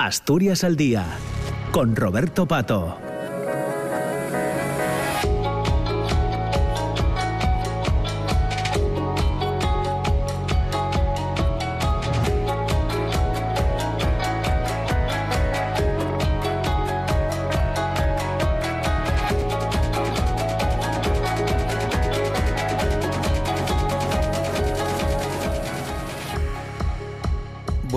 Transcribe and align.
Asturias 0.00 0.62
al 0.62 0.76
Día, 0.76 1.04
con 1.72 1.96
Roberto 1.96 2.46
Pato. 2.46 3.07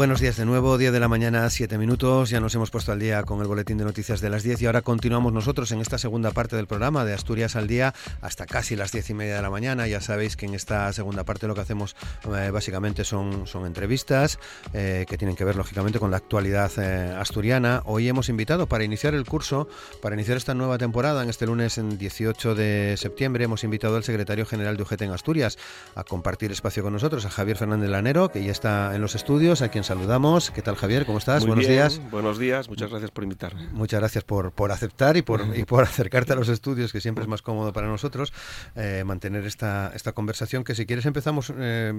Buenos 0.02 0.20
días 0.20 0.36
de 0.36 0.46
nuevo, 0.46 0.80
10 0.80 0.94
de 0.94 1.00
la 1.00 1.08
mañana, 1.08 1.48
7 1.48 1.78
minutos. 1.78 2.32
Ya 2.32 2.40
nos 2.40 2.56
hemos 2.56 2.72
puesto 2.72 2.92
al 2.92 2.98
día 2.98 3.22
con 3.22 3.40
el 3.40 3.46
boletín 3.46 3.78
de 3.78 3.84
noticias 3.84 4.20
de 4.20 4.32
las 4.32 4.42
10 4.42 4.64
y 4.64 4.66
ahora 4.66 4.82
continuamos 4.82 5.32
nosotros 5.32 5.72
en 5.73 5.80
esta 5.80 6.00
segunda 6.00 6.32
parte 6.32 6.55
del 6.55 6.66
programa 6.66 7.05
de 7.05 7.14
Asturias 7.14 7.55
al 7.55 7.68
día 7.68 7.94
hasta 8.20 8.48
casi 8.48 8.76
las 8.76 8.92
10 8.92 9.12
y 9.12 9.14
media 9.14 9.36
de 9.36 9.44
la 9.44 9.52
mañana. 9.52 9.86
Ya 9.86 10.02
sabéis 10.02 10.36
que 10.36 10.48
en 10.48 10.56
esta 10.56 10.92
segunda 10.92 11.23
parte 11.23 11.45
lo 11.45 11.54
que 11.54 11.62
hacemos 11.62 11.95
eh, 12.36 12.50
básicamente 12.50 13.04
son, 13.04 13.45
son 13.45 13.68
entrevistas 13.68 14.40
eh, 14.73 15.06
que 15.08 15.20
tienen 15.20 15.36
que 15.36 15.45
ver 15.45 15.56
lógicamente 15.56 16.00
con 16.00 16.09
la 16.09 16.18
actualidad 16.18 16.72
eh, 16.78 17.16
asturiana. 17.16 17.84
Hoy 17.86 18.09
hemos 18.09 18.28
invitado 18.28 18.66
para 18.66 18.84
iniciar 18.84 19.14
el 19.14 19.26
curso, 19.26 19.68
para 20.02 20.16
iniciar 20.16 20.36
esta 20.36 20.56
nueva 20.56 20.80
temporada 20.80 21.22
en 21.22 21.30
este 21.30 21.45
lunes 21.45 21.78
en 21.78 22.00
18 22.00 22.56
de 22.56 22.95
septiembre, 22.98 23.44
hemos 23.44 23.64
invitado 23.64 23.98
al 23.98 24.04
secretario 24.04 24.48
general 24.48 24.78
de 24.78 24.81
UGT 24.81 25.04
en 25.04 25.12
Asturias 25.12 25.59
a 25.94 26.04
compartir 26.04 26.52
espacio 26.52 26.81
con 26.81 26.92
nosotros, 26.94 27.23
a 27.26 27.30
Javier 27.30 27.56
Fernández 27.56 27.92
Lanero, 27.92 28.30
que 28.30 28.44
ya 28.44 28.52
está 28.52 28.95
en 28.95 29.02
los 29.02 29.14
estudios, 29.14 29.62
a 29.62 29.70
quien 29.70 29.84
saludamos. 29.91 30.52
¿Qué 30.52 30.62
tal, 30.62 30.77
Javier? 30.77 31.05
¿Cómo 31.05 31.18
estás? 31.18 31.45
Buenos 31.45 31.68
días. 31.68 32.00
Buenos 32.12 32.40
días, 32.40 32.70
muchas 32.70 32.90
gracias 32.90 33.12
por 33.12 33.26
invitarme. 33.26 33.68
Muchas 33.73 34.00
gracias 34.00 34.23
por, 34.23 34.54
por 34.54 34.72
aceptar 34.72 35.17
y 35.17 35.22
por, 35.22 35.45
y 35.58 35.66
por 35.66 35.84
acercarte 35.84 36.31
a 36.31 36.38
los 36.38 36.47
estudios, 36.47 36.94
que 36.94 37.02
siempre 37.02 37.23
es 37.23 37.28
más 37.28 37.42
cómodo 37.42 37.73
para 37.73 37.88
nosotros 37.88 38.31
eh, 38.78 39.03
mantener 39.06 39.45
esta, 39.45 39.92
esta 39.94 40.14
conversación. 40.14 40.64
Que 40.64 40.75
si 40.75 40.86
quieres 40.86 41.06
empezamos 41.06 41.52
eh, 41.58 41.92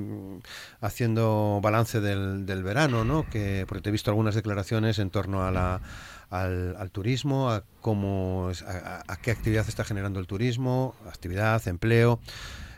haciendo 0.81 1.61
balance 1.63 2.01
del, 2.01 2.47
del 2.47 2.63
verano, 2.63 3.05
¿no? 3.05 3.29
Que, 3.29 3.67
porque 3.69 3.83
te 3.83 3.91
he 3.91 3.93
visto 3.93 4.11
algunas 4.11 4.35
declaraciones 4.35 4.99
en 4.99 5.11
torno 5.11 5.45
a 5.45 5.51
la 5.51 5.83
al, 6.31 6.77
al, 6.79 6.91
turismo, 6.91 7.51
a 7.51 7.63
cómo 7.83 8.51
a, 8.67 9.03
a, 9.07 9.17
qué 9.19 9.33
actividad 9.33 9.69
está 9.69 9.85
generando 9.85 10.19
el 10.19 10.27
turismo, 10.27 10.95
actividad, 11.11 11.69
empleo. 11.69 12.21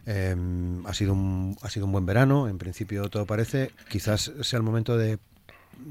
Eh, 0.07 0.37
ha 0.85 0.95
sido 0.95 1.13
un 1.13 1.57
ha 1.63 1.71
sido 1.71 1.87
un 1.87 1.93
buen 1.93 2.07
verano, 2.07 2.49
en 2.49 2.59
principio 2.59 3.09
todo 3.09 3.27
parece. 3.27 3.71
Quizás 3.89 4.33
sea 4.43 4.57
el 4.59 4.63
momento 4.63 4.97
de 4.97 5.19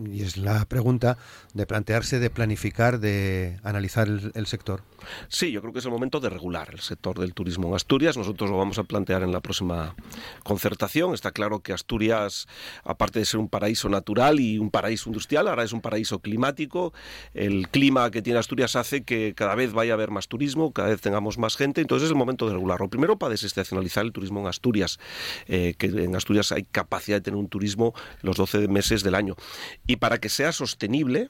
y 0.10 0.22
es 0.22 0.38
la 0.38 0.66
pregunta 0.66 1.18
de 1.54 1.66
plantearse, 1.66 2.20
de 2.20 2.30
planificar, 2.30 3.00
de 3.00 3.60
analizar 3.64 4.08
el, 4.08 4.46
sector. 4.48 4.84
Sí, 5.30 5.52
yo 5.52 5.62
creo 5.62 5.74
que 5.74 5.80
es 5.80 5.86
el 5.86 5.92
momento 5.92 6.20
de 6.20 6.30
regular 6.30 6.70
el 6.74 6.80
sector 6.80 7.20
del 7.20 7.34
turismo 7.34 7.70
en 7.70 7.76
Asturias. 7.76 8.18
Nosotros 8.18 8.50
lo 8.50 8.58
vamos 8.58 8.78
a 8.80 8.84
plantear 8.84 9.24
en 9.24 9.32
la 9.32 9.40
próxima 9.40 9.96
concertación. 10.44 11.14
Está 11.14 11.32
claro 11.32 11.60
que 11.60 11.74
Asturias, 11.74 12.48
aparte 12.84 13.20
de 13.20 13.26
ser 13.26 13.40
un 13.40 13.50
paraíso 13.50 13.90
natural 13.90 14.40
y 14.40 14.58
un 14.58 14.70
paraíso 14.70 15.10
industrial, 15.10 15.48
ahora 15.48 15.64
es 15.64 15.74
un 15.74 15.82
paraíso 15.82 16.20
climático. 16.20 16.94
El 17.34 17.70
clima 17.70 18.12
que 18.12 18.22
tiene 18.22 18.40
Asturias 18.40 18.76
hace 18.76 19.04
que 19.04 19.34
cada 19.36 19.56
vez 19.56 19.74
vaya 19.74 19.94
a 19.94 19.96
haber 19.96 20.12
más 20.12 20.28
turismo, 20.28 20.72
cada 20.72 20.90
vez 20.90 21.02
tengamos 21.02 21.38
más 21.38 21.56
gente. 21.56 21.82
Entonces 21.82 22.06
es 22.06 22.12
el 22.12 22.18
momento 22.18 22.48
de 22.48 22.54
regularlo. 22.54 22.90
Primero, 22.90 23.18
para 23.18 23.32
desestacionalizar 23.32 24.06
el 24.06 24.12
turismo 24.12 24.42
en 24.42 24.48
Asturias, 24.48 25.00
eh, 25.48 25.76
que 25.78 25.88
en 25.88 26.16
Asturias 26.16 26.52
hay 26.52 26.64
capacidad 26.64 27.18
de 27.18 27.22
tener 27.22 27.38
un 27.38 27.48
turismo 27.48 27.94
los 28.22 28.38
12 28.38 28.68
meses 28.68 29.04
del 29.04 29.16
año. 29.16 29.36
Y 29.88 29.98
para 29.98 30.20
que 30.20 30.30
sea 30.30 30.52
sostenible, 30.52 31.30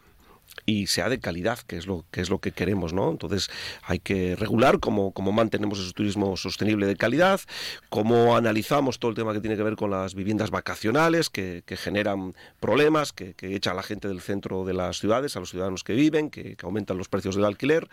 y 0.66 0.88
sea 0.88 1.09
de 1.09 1.19
calidad, 1.19 1.59
que 1.59 1.77
es 1.77 1.88
lo 1.88 2.05
que 2.11 2.22
es 2.22 2.30
lo 2.30 2.39
que 2.39 2.52
queremos, 2.52 2.94
¿no? 2.94 3.11
Entonces 3.11 3.49
hay 3.83 3.99
que 3.99 4.36
regular 4.36 4.80
cómo, 4.80 5.11
cómo 5.11 5.31
mantenemos 5.31 5.80
ese 5.80 5.91
turismo 5.91 6.38
sostenible 6.38 6.86
de 6.86 6.95
calidad, 6.95 7.41
cómo 7.89 8.37
analizamos 8.37 8.99
todo 8.99 9.09
el 9.09 9.15
tema 9.15 9.33
que 9.33 9.42
tiene 9.42 9.58
que 9.58 9.64
ver 9.64 9.76
con 9.76 9.92
las 9.92 10.15
viviendas 10.15 10.52
vacacionales 10.52 11.30
que, 11.30 11.64
generan 11.73 12.36
problemas, 12.59 13.14
que, 13.14 13.33
que 13.33 13.55
echan 13.55 13.73
a 13.73 13.77
la 13.77 13.83
gente 13.83 14.08
del 14.08 14.21
centro 14.21 14.64
de 14.64 14.73
las 14.73 14.99
ciudades, 14.99 15.36
a 15.36 15.39
los 15.39 15.49
ciudadanos 15.49 15.83
que 15.83 15.93
viven, 15.93 16.30
que, 16.30 16.55
aumentan 16.64 16.98
los 16.98 17.10
precios 17.10 17.36
del 17.36 17.45
alquiler 17.45 17.89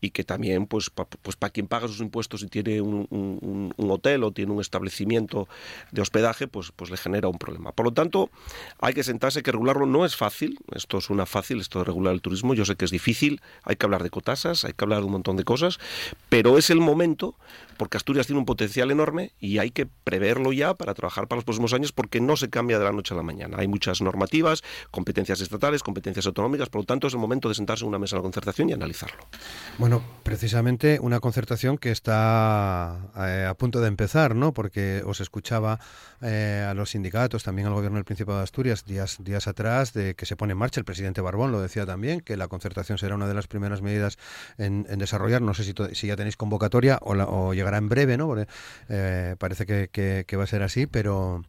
y 0.00 0.10
que 0.10 0.24
también, 0.24 0.66
pues, 0.66 0.90
pa, 0.90 1.06
pues 1.06 1.36
para 1.36 1.50
quien 1.50 1.66
paga 1.66 1.88
sus 1.88 2.00
impuestos 2.00 2.42
y 2.42 2.48
tiene 2.48 2.80
un, 2.80 3.06
un, 3.10 3.90
hotel 3.90 4.24
o 4.24 4.32
tiene 4.32 4.52
un 4.52 4.60
establecimiento 4.60 5.48
de 5.92 6.02
hospedaje, 6.02 6.48
pues, 6.48 6.72
pues 6.74 6.90
le 6.90 6.96
genera 6.96 7.28
un 7.28 7.38
problema. 7.38 7.72
Por 7.72 7.86
lo 7.86 7.92
tanto, 7.92 8.30
hay 8.80 8.92
que 8.92 9.04
sentarse, 9.04 9.42
que 9.42 9.52
regularlo. 9.52 9.86
No 9.86 10.04
es 10.04 10.16
fácil, 10.16 10.58
esto 10.74 10.98
es 10.98 11.10
una 11.10 11.26
fácil, 11.26 11.60
esto 11.60 11.81
regular 11.84 12.14
el 12.14 12.20
turismo. 12.20 12.54
Yo 12.54 12.64
sé 12.64 12.76
que 12.76 12.84
es 12.84 12.90
difícil, 12.90 13.40
hay 13.64 13.76
que 13.76 13.86
hablar 13.86 14.02
de 14.02 14.10
cotasas, 14.10 14.64
hay 14.64 14.72
que 14.72 14.84
hablar 14.84 15.00
de 15.00 15.06
un 15.06 15.12
montón 15.12 15.36
de 15.36 15.44
cosas, 15.44 15.78
pero 16.28 16.58
es 16.58 16.70
el 16.70 16.80
momento 16.80 17.34
porque 17.76 17.96
Asturias 17.96 18.26
tiene 18.26 18.38
un 18.38 18.46
potencial 18.46 18.90
enorme 18.90 19.32
y 19.40 19.58
hay 19.58 19.70
que 19.70 19.86
preverlo 19.86 20.52
ya 20.52 20.74
para 20.74 20.94
trabajar 20.94 21.26
para 21.26 21.38
los 21.38 21.44
próximos 21.44 21.72
años 21.72 21.90
porque 21.90 22.20
no 22.20 22.36
se 22.36 22.48
cambia 22.48 22.78
de 22.78 22.84
la 22.84 22.92
noche 22.92 23.14
a 23.14 23.16
la 23.16 23.22
mañana. 23.22 23.56
Hay 23.58 23.66
muchas 23.66 24.00
normativas, 24.00 24.62
competencias 24.90 25.40
estatales, 25.40 25.82
competencias 25.82 26.26
autonómicas, 26.26 26.68
por 26.68 26.82
lo 26.82 26.86
tanto 26.86 27.06
es 27.06 27.14
el 27.14 27.18
momento 27.18 27.48
de 27.48 27.54
sentarse 27.54 27.84
en 27.84 27.88
una 27.88 27.98
mesa 27.98 28.16
de 28.16 28.22
concertación 28.22 28.70
y 28.70 28.72
analizarlo. 28.72 29.24
Bueno, 29.78 30.02
precisamente 30.22 30.98
una 31.00 31.20
concertación 31.20 31.78
que 31.78 31.90
está 31.90 32.98
eh, 33.16 33.46
a 33.48 33.54
punto 33.54 33.80
de 33.80 33.88
empezar, 33.88 34.36
¿no? 34.36 34.52
Porque 34.52 35.02
os 35.04 35.20
escuchaba 35.20 35.80
eh, 36.20 36.64
a 36.68 36.74
los 36.74 36.90
sindicatos, 36.90 37.42
también 37.42 37.66
al 37.66 37.74
gobierno 37.74 37.96
del 37.96 38.04
Principado 38.04 38.38
de 38.38 38.44
Asturias 38.44 38.84
días, 38.84 39.18
días 39.24 39.48
atrás 39.48 39.92
de 39.92 40.14
que 40.14 40.26
se 40.26 40.36
pone 40.36 40.52
en 40.52 40.58
marcha, 40.58 40.78
el 40.78 40.84
presidente 40.84 41.20
Barbón 41.20 41.50
lo 41.50 41.60
decía 41.60 41.71
también, 41.86 42.20
que 42.20 42.36
la 42.36 42.48
concertación 42.48 42.98
será 42.98 43.14
una 43.14 43.26
de 43.26 43.34
las 43.34 43.46
primeras 43.46 43.82
medidas 43.82 44.18
en, 44.58 44.86
en 44.88 44.98
desarrollar. 44.98 45.42
No 45.42 45.54
sé 45.54 45.64
si, 45.64 45.74
si, 45.92 46.06
ya 46.06 46.16
tenéis 46.16 46.36
convocatoria 46.36 46.98
o, 47.02 47.14
la, 47.14 47.26
o 47.26 47.54
llegará 47.54 47.78
en 47.78 47.88
breve, 47.88 48.16
¿no? 48.16 48.26
Porque, 48.26 48.46
eh, 48.88 49.36
parece 49.38 49.66
que, 49.66 49.88
que, 49.90 50.24
que 50.26 50.36
va 50.36 50.44
a 50.44 50.46
ser 50.46 50.62
así, 50.62 50.86
pero 50.86 51.42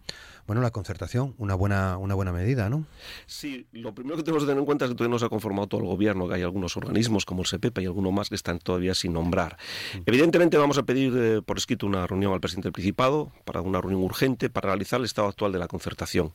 bueno, 0.45 0.61
la 0.61 0.71
concertación, 0.71 1.33
una 1.37 1.55
buena, 1.55 1.97
una 1.97 2.15
buena 2.15 2.31
medida, 2.31 2.69
¿no? 2.69 2.85
Sí, 3.25 3.65
lo 3.71 3.95
primero 3.95 4.17
que 4.17 4.23
tenemos 4.23 4.43
que 4.43 4.47
tener 4.47 4.59
en 4.59 4.65
cuenta 4.65 4.85
es 4.85 4.91
que 4.91 4.95
todavía 4.95 5.13
no 5.13 5.19
se 5.19 5.25
ha 5.25 5.29
conformado 5.29 5.67
todo 5.67 5.81
el 5.81 5.87
gobierno, 5.87 6.27
que 6.27 6.35
hay 6.35 6.41
algunos 6.41 6.75
organismos 6.75 7.25
como 7.25 7.41
el 7.41 7.47
SEPEPA 7.47 7.81
y 7.81 7.85
alguno 7.85 8.11
más 8.11 8.29
que 8.29 8.35
están 8.35 8.59
todavía 8.59 8.93
sin 8.93 9.13
nombrar. 9.13 9.57
Mm. 9.95 10.01
Evidentemente 10.05 10.57
vamos 10.57 10.77
a 10.77 10.83
pedir 10.83 11.13
eh, 11.15 11.41
por 11.41 11.57
escrito 11.57 11.85
una 11.85 12.05
reunión 12.07 12.33
al 12.33 12.41
presidente 12.41 12.67
del 12.67 12.73
Principado, 12.73 13.31
para 13.45 13.61
una 13.61 13.79
reunión 13.79 14.03
urgente, 14.03 14.49
para 14.49 14.69
analizar 14.69 14.99
el 14.99 15.05
estado 15.05 15.27
actual 15.27 15.51
de 15.51 15.59
la 15.59 15.67
concertación. 15.67 16.31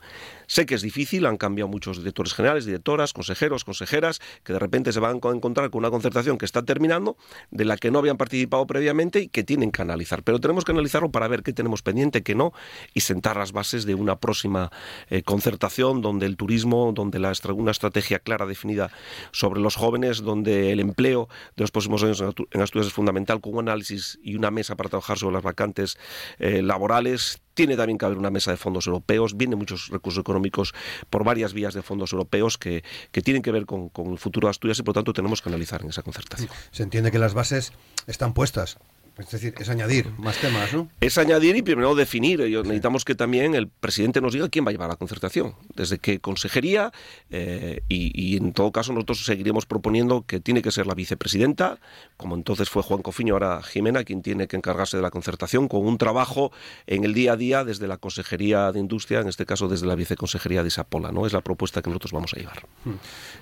Sé 0.47 0.65
que 0.65 0.75
es 0.75 0.83
difícil, 0.83 1.27
han 1.27 1.37
cambiado 1.37 1.69
muchos 1.69 1.99
directores 1.99 2.33
generales, 2.33 2.65
directoras, 2.65 3.13
consejeros, 3.13 3.65
consejeras, 3.65 4.21
que 4.43 4.53
de 4.53 4.59
repente 4.59 4.93
se 4.93 5.01
van 5.01 5.21
a 5.23 5.29
encontrar 5.35 5.71
con 5.71 5.81
una 5.81 5.91
concertación 5.91 6.39
que 6.39 6.47
está 6.47 6.63
terminando, 6.63 7.17
de 7.51 7.65
la 7.65 7.77
que 7.77 7.91
no 7.91 7.99
habían 7.99 8.17
participado 8.17 8.67
previamente 8.67 9.21
y 9.21 9.29
que 9.29 9.45
tienen 9.45 9.71
que 9.71 9.83
analizar. 9.83 10.23
Pero 10.23 10.41
tenemos 10.41 10.65
que 10.65 10.73
analizarlo 10.73 11.11
para 11.11 11.29
ver 11.29 11.43
qué 11.43 11.53
tenemos 11.53 11.83
pendiente, 11.83 12.23
qué 12.23 12.35
no, 12.35 12.53
y 12.95 13.01
sentar 13.01 13.37
las 13.37 13.53
bases 13.53 13.85
de 13.85 13.98
una 13.99 14.17
próxima 14.17 14.71
eh, 15.11 15.23
concertación 15.23 16.01
donde 16.01 16.27
el 16.27 16.37
turismo, 16.37 16.93
donde 16.95 17.19
la, 17.19 17.33
una 17.55 17.71
estrategia 17.71 18.19
clara 18.19 18.47
definida 18.47 18.91
sobre 19.33 19.61
los 19.61 19.77
jóvenes, 19.77 20.23
donde 20.23 20.73
el 20.73 20.81
empleo 20.81 21.29
de 21.57 21.63
los 21.65 21.71
próximos 21.71 22.03
años 22.03 22.21
en 22.21 22.61
Asturias 22.61 22.87
es 22.89 22.93
fundamental, 22.93 23.41
con 23.41 23.55
un 23.55 23.69
análisis 23.69 24.19
y 24.23 24.37
una 24.37 24.51
mesa 24.51 24.77
para 24.77 24.89
trabajar 24.91 25.19
sobre 25.19 25.35
las 25.35 25.43
vacantes 25.43 25.99
eh, 26.39 26.63
laborales. 26.63 27.41
Tiene 27.55 27.77
también 27.77 27.99
que 27.99 28.05
haber 28.05 28.19
una 28.19 28.31
mesa 28.31 28.53
de 28.53 28.57
fondos 28.57 28.87
europeos, 28.87 29.37
vienen 29.37 29.59
muchos 29.59 29.89
recursos 29.89 30.21
económicos 30.21 30.75
por 31.11 31.25
varias 31.25 31.53
vías 31.53 31.75
de 31.75 31.83
fondos 31.83 32.13
europeos 32.13 32.57
que, 32.57 32.85
tienen 33.25 33.43
que 33.43 33.51
ver 33.51 33.67
con, 33.67 33.89
con 33.89 34.13
el 34.13 34.19
futuro 34.19 34.47
de 34.47 34.51
Asturias 34.51 34.79
y 34.79 34.83
por 34.85 34.95
tanto 34.95 35.13
tenemos 35.13 35.43
que 35.43 35.49
analizar 35.49 35.83
en 35.83 35.89
esa 35.89 36.03
concertación. 36.03 36.49
Se 36.71 36.85
entiende 36.85 37.11
que 37.11 37.19
las 37.19 37.35
bases 37.35 37.73
están 38.07 38.33
puestas 38.33 38.79
es 39.19 39.31
decir, 39.31 39.55
es 39.59 39.69
añadir 39.69 40.11
más 40.19 40.39
temas, 40.39 40.73
¿no? 40.73 40.89
Es 41.01 41.19
añadir 41.19 41.57
y 41.57 41.63
primero 41.63 41.95
definir. 41.95 42.41
Necesitamos 42.41 43.05
que 43.05 43.15
también 43.15 43.55
el 43.55 43.69
presidente 43.69 44.21
nos 44.21 44.33
diga 44.33 44.49
quién 44.49 44.65
va 44.65 44.71
a 44.71 44.73
llevar 44.73 44.89
la 44.89 44.97
concertación. 44.97 45.55
Desde 45.75 45.99
qué 45.99 46.21
consejería 46.21 46.93
eh, 47.31 47.83
y, 47.89 48.13
y, 48.15 48.37
en 48.37 48.53
todo 48.53 48.71
caso 48.73 48.93
nosotros 48.93 49.25
seguiremos 49.25 49.67
proponiendo 49.67 50.25
que 50.27 50.41
tiene 50.41 50.63
que 50.63 50.71
ser 50.71 50.87
la 50.87 50.95
vicepresidenta, 50.95 51.79
como 52.17 52.35
entonces 52.35 52.71
fue 52.71 52.83
Juan 52.83 53.03
Cofiño, 53.03 53.35
ahora 53.35 53.63
Jimena, 53.63 54.05
quien 54.05 54.23
tiene 54.23 54.47
que 54.47 54.57
encargarse 54.57 54.97
de 54.97 55.03
la 55.03 55.11
concertación, 55.11 55.69
con 55.69 55.87
un 55.87 55.99
trabajo 55.99 56.53
en 56.87 57.05
el 57.05 57.15
día 57.15 57.33
a 57.33 57.37
día 57.37 57.65
desde 57.65 57.89
la 57.89 57.97
Consejería 57.97 58.71
de 58.73 58.79
Industria, 58.79 59.21
en 59.21 59.29
este 59.29 59.47
caso 59.47 59.69
desde 59.69 59.87
la 59.87 59.95
Viceconsejería 59.95 60.63
de 60.63 60.69
Isapola. 60.69 61.13
¿no? 61.13 61.27
Es 61.27 61.33
la 61.33 61.41
propuesta 61.41 61.83
que 61.83 61.91
nosotros 61.91 62.13
vamos 62.13 62.35
a 62.35 62.37
llevar. 62.37 62.67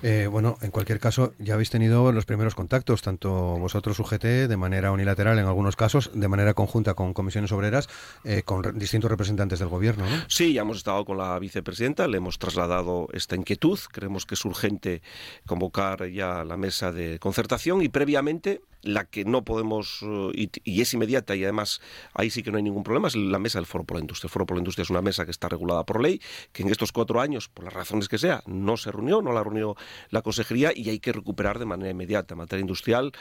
Eh, 0.03 0.29
bueno, 0.31 0.59
en 0.63 0.71
cualquier 0.71 1.01
caso, 1.01 1.35
ya 1.39 1.55
habéis 1.55 1.71
tenido 1.71 2.13
los 2.13 2.25
primeros 2.25 2.55
contactos, 2.55 3.03
tanto 3.03 3.31
vosotros 3.59 3.99
UGT, 3.99 4.49
de 4.49 4.57
manera 4.57 4.93
unilateral 4.93 5.39
en 5.39 5.47
algunos 5.47 5.66
casos, 5.75 6.11
de 6.15 6.29
manera 6.29 6.55
conjunta 6.55 6.95
con 6.95 7.13
comisiones 7.13 7.51
obreras, 7.51 7.89
eh, 8.23 8.43
con 8.45 8.79
distintos 8.79 9.11
representantes 9.11 9.59
del 9.59 9.69
gobierno. 9.69 10.09
¿no? 10.09 10.17
Sí, 10.29 10.53
ya 10.53 10.61
hemos 10.61 10.77
estado 10.77 11.05
con 11.05 11.19
la 11.19 11.37
vicepresidenta, 11.41 12.07
le 12.07 12.19
hemos 12.19 12.39
trasladado 12.39 13.09
esta 13.13 13.35
inquietud, 13.35 13.79
creemos 13.91 14.27
que 14.27 14.35
es 14.35 14.45
urgente 14.45 15.03
convocar 15.47 16.09
ya 16.09 16.45
la 16.45 16.57
mesa 16.57 16.93
de 16.93 17.19
concertación 17.19 17.83
y 17.83 17.89
previamente 17.89 18.61
la 18.87 19.05
que 19.05 19.25
no 19.25 19.45
podemos, 19.45 20.01
eh, 20.03 20.49
y, 20.65 20.81
es 20.81 20.95
inmediata 20.95 21.35
y 21.37 21.45
además 21.45 21.81
ahí 22.15 22.31
sí 22.31 22.43
que 22.43 22.51
no 22.51 22.57
hay 22.57 22.63
ningún 22.63 22.85
problema, 22.85 23.09
es 23.09 23.17
la 23.17 23.39
mesa 23.39 23.59
del 23.59 23.67
Foro 23.67 23.85
por 23.85 23.97
la 23.97 24.01
Industria. 24.01 24.29
El 24.29 24.33
Foro 24.33 24.47
por 24.47 24.57
la 24.57 24.61
Industria 24.61 24.85
es 24.85 24.91
una 24.91 25.03
mesa 25.03 25.25
que 25.25 25.31
está 25.31 25.49
regulada 25.49 25.85
por 25.85 26.01
ley, 26.01 26.21
que 26.53 26.63
en 26.63 26.71
estos 26.71 26.93
cuatro 26.93 27.21
años, 27.21 27.49
por 27.49 27.65
las 27.65 27.75
razones 27.75 28.09
que 28.09 28.19
sea, 28.19 28.43
no 28.47 28.77
se 28.77 28.93
reunió, 28.93 29.23
no 29.23 29.33
la 29.33 29.43
reunió 29.43 29.77
la 30.11 30.23
Consejería 30.23 30.73
y 30.75 30.89
hay 30.89 30.99
que 30.99 31.13
recuperar 31.13 31.59
de 31.59 31.67
manera 31.67 31.91
inmediata. 31.91 32.35
En 32.35 32.39
materia 32.39 32.61
industrial 32.61 33.13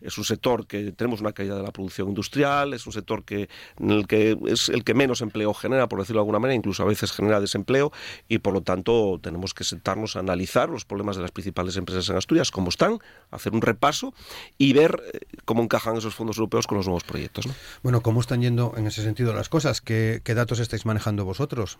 es 0.00 0.18
un 0.18 0.24
sector 0.24 0.66
que 0.66 0.92
tenemos 0.92 1.20
una 1.20 1.32
caída 1.32 1.56
de 1.56 1.62
la 1.62 1.70
producción 1.70 2.08
industrial, 2.08 2.74
es 2.74 2.86
un 2.86 2.92
sector 2.92 3.24
que, 3.24 3.48
en 3.78 3.90
el 3.90 4.06
que 4.06 4.36
es 4.46 4.68
el 4.68 4.84
que 4.84 4.94
menos 4.94 5.20
empleo 5.20 5.54
genera, 5.54 5.88
por 5.88 6.00
decirlo 6.00 6.20
de 6.20 6.22
alguna 6.22 6.38
manera, 6.38 6.56
incluso 6.56 6.82
a 6.82 6.86
veces 6.86 7.12
genera 7.12 7.40
desempleo 7.40 7.92
y 8.28 8.38
por 8.38 8.52
lo 8.54 8.62
tanto 8.62 9.20
tenemos 9.22 9.54
que 9.54 9.64
sentarnos 9.64 10.16
a 10.16 10.20
analizar 10.20 10.68
los 10.68 10.84
problemas 10.84 11.16
de 11.16 11.22
las 11.22 11.30
principales 11.30 11.76
empresas 11.76 12.08
en 12.08 12.16
Asturias, 12.16 12.50
cómo 12.50 12.68
están, 12.68 12.98
hacer 13.30 13.52
un 13.52 13.62
repaso 13.62 14.14
y 14.58 14.72
ver 14.72 15.02
cómo 15.44 15.62
encajan 15.62 15.96
esos 15.96 16.14
fondos 16.14 16.38
europeos 16.38 16.66
con 16.66 16.78
los 16.78 16.86
nuevos 16.86 17.04
proyectos. 17.04 17.48
Bueno, 17.82 18.02
¿cómo 18.02 18.20
están 18.20 18.42
yendo 18.42 18.74
en 18.76 18.86
ese 18.86 19.02
sentido 19.02 19.32
las 19.32 19.48
cosas? 19.48 19.80
¿Qué, 19.80 20.20
datos 20.24 20.58
estáis 20.58 20.86
manejando 20.86 21.24
vosotros? 21.24 21.78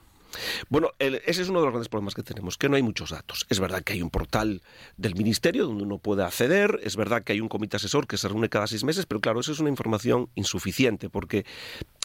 Bueno, 0.71 0.93
ese 0.99 1.43
es 1.43 1.49
uno 1.51 1.61
de 1.61 1.67
los 1.67 1.73
grandes 1.73 1.89
problemas 1.89 2.15
que 2.15 2.23
tenemos, 2.23 2.57
que 2.57 2.69
no 2.69 2.77
hay 2.77 2.83
muchos 2.83 3.11
datos. 3.11 3.47
Es 3.51 3.61
verdad 3.61 3.83
que 3.83 3.93
hay 3.93 4.03
un 4.03 4.09
portal 4.09 4.63
del 4.97 5.15
Ministerio 5.15 5.67
donde 5.67 5.85
uno 5.85 5.99
puede 5.99 6.25
acceder, 6.25 6.81
es 6.83 6.97
verdad 6.97 7.23
que 7.23 7.35
hay 7.35 7.41
un 7.41 7.49
comité 7.49 7.77
asesor 7.77 8.07
que 8.07 8.17
se 8.17 8.29
reúne 8.29 8.49
cada 8.49 8.67
seis 8.67 8.83
meses, 8.83 9.05
pero 9.05 9.21
claro, 9.21 9.41
eso 9.41 9.53
es 9.53 9.61
una 9.61 9.69
información 9.69 10.31
insuficiente, 10.35 11.11
porque 11.11 11.45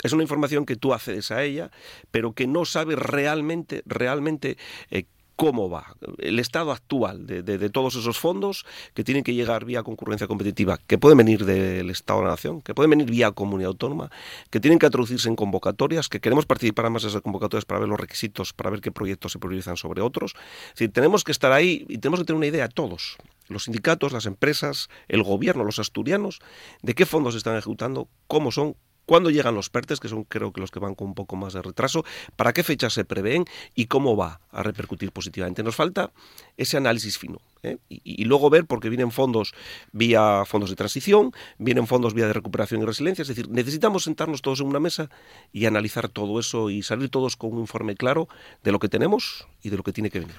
es 0.04 0.12
una 0.12 0.24
información 0.24 0.66
que 0.66 0.76
tú 0.76 0.94
accedes 0.94 1.32
a 1.32 1.44
ella, 1.44 1.72
pero 2.12 2.34
que 2.34 2.48
no 2.48 2.66
sabes 2.66 3.00
realmente, 3.00 3.82
realmente 3.86 4.58
eh, 4.92 5.06
cómo 5.38 5.69
va 5.69 5.95
el 6.18 6.39
estado 6.39 6.72
actual 6.72 7.28
de, 7.28 7.69
todos 7.69 7.95
esos 7.95 8.18
fondos 8.18 8.66
que 8.95 9.04
tienen 9.04 9.24
que 9.24 9.36
llegar 9.36 9.66
vía 9.66 9.84
concurrencia 9.84 10.28
competitiva, 10.28 10.80
que 10.88 10.98
pueden 10.98 11.19
venir 11.19 11.45
del 11.45 11.89
Estado 11.92 12.19
de 12.19 12.25
la 12.25 12.31
Nación, 12.31 12.62
que 12.63 12.74
pueden 12.74 12.89
venir 12.89 13.10
vía 13.10 13.31
comunidad 13.31 13.69
autónoma, 13.69 14.12
que 14.50 14.60
tienen 14.60 14.80
que 14.80 14.89
traducirse 14.89 15.30
en 15.30 15.36
convocatorias, 15.36 16.10
que 16.10 16.19
queremos 16.19 16.48
participar 16.48 16.89
más 16.89 17.04
de 17.04 17.10
esas 17.10 17.22
convocatorias 17.22 17.66
para 17.66 17.80
ver 17.80 17.88
los 17.88 18.00
requisitos, 18.00 18.51
para 18.51 18.72
ver 18.72 18.81
qué 18.81 18.92
proyectos 18.92 19.31
se 19.31 19.39
priorizan 19.39 19.78
sobre 19.78 20.01
otros. 20.01 20.34
Es 20.75 20.92
tenemos 20.92 21.24
que 21.24 21.31
estar 21.31 21.51
ahí 21.51 21.86
y 21.88 22.00
tenemos 22.00 22.19
que 22.19 22.25
tener 22.25 22.38
una 22.38 22.48
idea 22.48 22.68
todos, 22.68 23.18
los 23.48 23.66
sindicatos, 23.66 24.13
las 24.13 24.25
empresas, 24.25 24.90
el 25.07 25.22
gobierno, 25.22 25.63
los 25.63 25.78
asturianos, 25.78 26.40
de 26.81 26.95
qué 26.95 27.06
fondos 27.06 27.36
se 27.36 27.38
están 27.38 27.56
ejecutando, 27.56 28.10
cómo 28.25 28.51
son, 28.51 28.75
cuándo 29.07 29.31
llegan 29.31 29.56
los 29.56 29.71
PERTES, 29.71 30.00
que 30.00 30.09
son 30.09 30.25
creo 30.25 30.51
que 30.54 30.62
los 30.62 30.69
que 30.69 30.80
van 30.80 30.94
con 30.94 31.07
un 31.07 31.15
poco 31.15 31.36
más 31.36 31.54
de 31.54 31.63
retraso, 31.63 32.06
para 32.36 32.54
qué 32.54 32.62
fechas 32.62 32.94
se 32.94 33.06
prevén 33.06 33.45
y 33.74 33.86
cómo 33.86 34.15
va 34.15 34.42
a 34.51 34.62
repercutir 34.62 35.12
positivamente. 35.12 35.63
Nos 35.63 35.75
falta 35.75 36.12
ese 36.57 36.77
análisis 36.77 37.18
fino. 37.18 37.39
¿eh? 37.63 37.77
Y, 37.89 38.25
luego 38.25 38.50
ver, 38.50 38.65
porque 38.65 38.89
vienen 38.89 39.12
fondos 39.12 39.54
vía 39.92 40.44
fondos 40.45 40.69
de 40.69 40.75
transición, 40.75 41.31
vienen 41.57 41.88
fondos 41.88 42.13
vía 42.13 42.27
de 42.27 42.33
recuperación 42.33 42.81
y 42.81 42.86
resiliencia, 42.86 43.21
es 43.21 43.30
decir, 43.30 43.50
necesitamos 43.50 44.04
sentarnos 44.04 44.42
todos 44.42 44.59
en 44.59 44.68
una 44.68 44.80
mesa 44.80 45.09
y 45.51 45.65
analizar 45.65 46.09
todo 46.09 46.39
eso 46.39 46.69
y 46.69 46.83
salir 46.83 47.09
todos 47.09 47.38
con 47.38 47.54
un 47.54 47.59
informe 47.59 47.95
claro 47.95 48.27
de 48.63 48.71
lo 48.71 48.80
que 48.80 48.89
tenemos 48.89 49.48
y 49.63 49.69
de 49.69 49.77
lo 49.77 49.83
que 49.83 49.94
tiene 49.94 50.09
que 50.09 50.19
venir. 50.19 50.36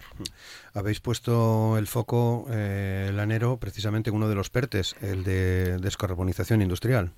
Habéis 0.74 1.00
puesto 1.00 1.76
el 1.76 1.86
foco, 1.86 2.46
eh, 2.50 3.10
Lanero, 3.14 3.56
precisamente 3.56 4.10
en 4.10 4.16
uno 4.16 4.28
de 4.28 4.34
los 4.34 4.50
PERTES, 4.50 4.96
el 5.00 5.24
de 5.24 5.78
descarbonización 5.78 6.62
industrial. 6.62 7.12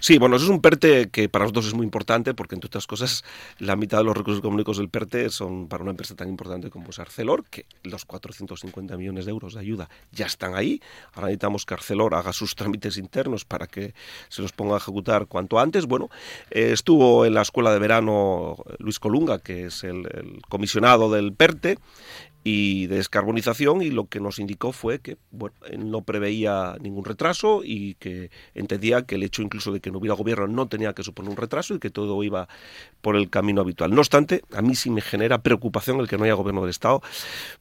Sí, 0.00 0.18
bueno, 0.18 0.36
eso 0.36 0.46
es 0.46 0.50
un 0.50 0.60
PERTE 0.60 1.10
que 1.10 1.28
para 1.28 1.44
nosotros 1.44 1.66
es 1.66 1.74
muy 1.74 1.84
importante 1.84 2.34
porque, 2.34 2.54
entre 2.54 2.66
otras 2.68 2.86
cosas, 2.86 3.24
la 3.58 3.76
mitad 3.76 3.98
de 3.98 4.04
los 4.04 4.16
recursos 4.16 4.40
económicos 4.40 4.78
del 4.78 4.88
PERTE 4.88 5.30
son 5.30 5.68
para 5.68 5.82
una 5.82 5.90
empresa 5.90 6.14
tan 6.14 6.28
importante 6.28 6.70
como 6.70 6.90
es 6.90 6.98
Arcelor, 6.98 7.44
que 7.44 7.66
los 7.82 8.04
450 8.04 8.96
millones 8.96 9.24
de 9.24 9.30
euros 9.30 9.54
de 9.54 9.60
ayuda 9.60 9.88
ya 10.12 10.26
están 10.26 10.54
ahí. 10.54 10.80
Ahora 11.12 11.28
necesitamos 11.28 11.66
que 11.66 11.74
Arcelor 11.74 12.14
haga 12.14 12.32
sus 12.32 12.54
trámites 12.54 12.96
internos 12.96 13.44
para 13.44 13.66
que 13.66 13.94
se 14.28 14.42
los 14.42 14.52
ponga 14.52 14.74
a 14.74 14.78
ejecutar 14.78 15.26
cuanto 15.26 15.58
antes. 15.58 15.86
Bueno, 15.86 16.10
eh, 16.50 16.70
estuvo 16.72 17.24
en 17.24 17.34
la 17.34 17.42
escuela 17.42 17.72
de 17.72 17.78
verano 17.78 18.56
Luis 18.78 18.98
Colunga, 18.98 19.38
que 19.38 19.66
es 19.66 19.84
el, 19.84 20.40
comisionado 20.48 21.10
del 21.10 21.32
PERTE, 21.32 21.43
y 22.44 22.86
de 22.88 22.96
descarbonización 22.96 23.80
y 23.80 23.90
lo 23.90 24.06
que 24.06 24.20
nos 24.20 24.38
indicó 24.38 24.72
fue 24.72 25.00
que 25.00 25.16
bueno, 25.30 25.56
no 25.78 26.02
preveía 26.02 26.76
ningún 26.78 27.04
retraso 27.04 27.62
y 27.64 27.94
que 27.94 28.30
entendía 28.54 29.06
que 29.06 29.14
el 29.14 29.22
hecho 29.22 29.40
incluso 29.40 29.72
de 29.72 29.80
que 29.80 29.90
no 29.90 29.98
hubiera 29.98 30.14
gobierno 30.14 30.46
no 30.46 30.68
tenía 30.68 30.92
que 30.92 31.02
suponer 31.02 31.30
un 31.30 31.38
retraso 31.38 31.74
y 31.74 31.78
que 31.78 31.90
todo 31.90 32.22
iba 32.22 32.46
por 33.00 33.16
el 33.16 33.30
camino 33.30 33.62
habitual. 33.62 33.92
No 33.92 34.00
obstante, 34.00 34.42
a 34.52 34.60
mí 34.60 34.74
sí 34.74 34.90
me 34.90 35.00
genera 35.00 35.42
preocupación 35.42 35.98
el 36.00 36.08
que 36.08 36.18
no 36.18 36.24
haya 36.24 36.34
gobierno 36.34 36.60
del 36.60 36.70
Estado 36.70 37.02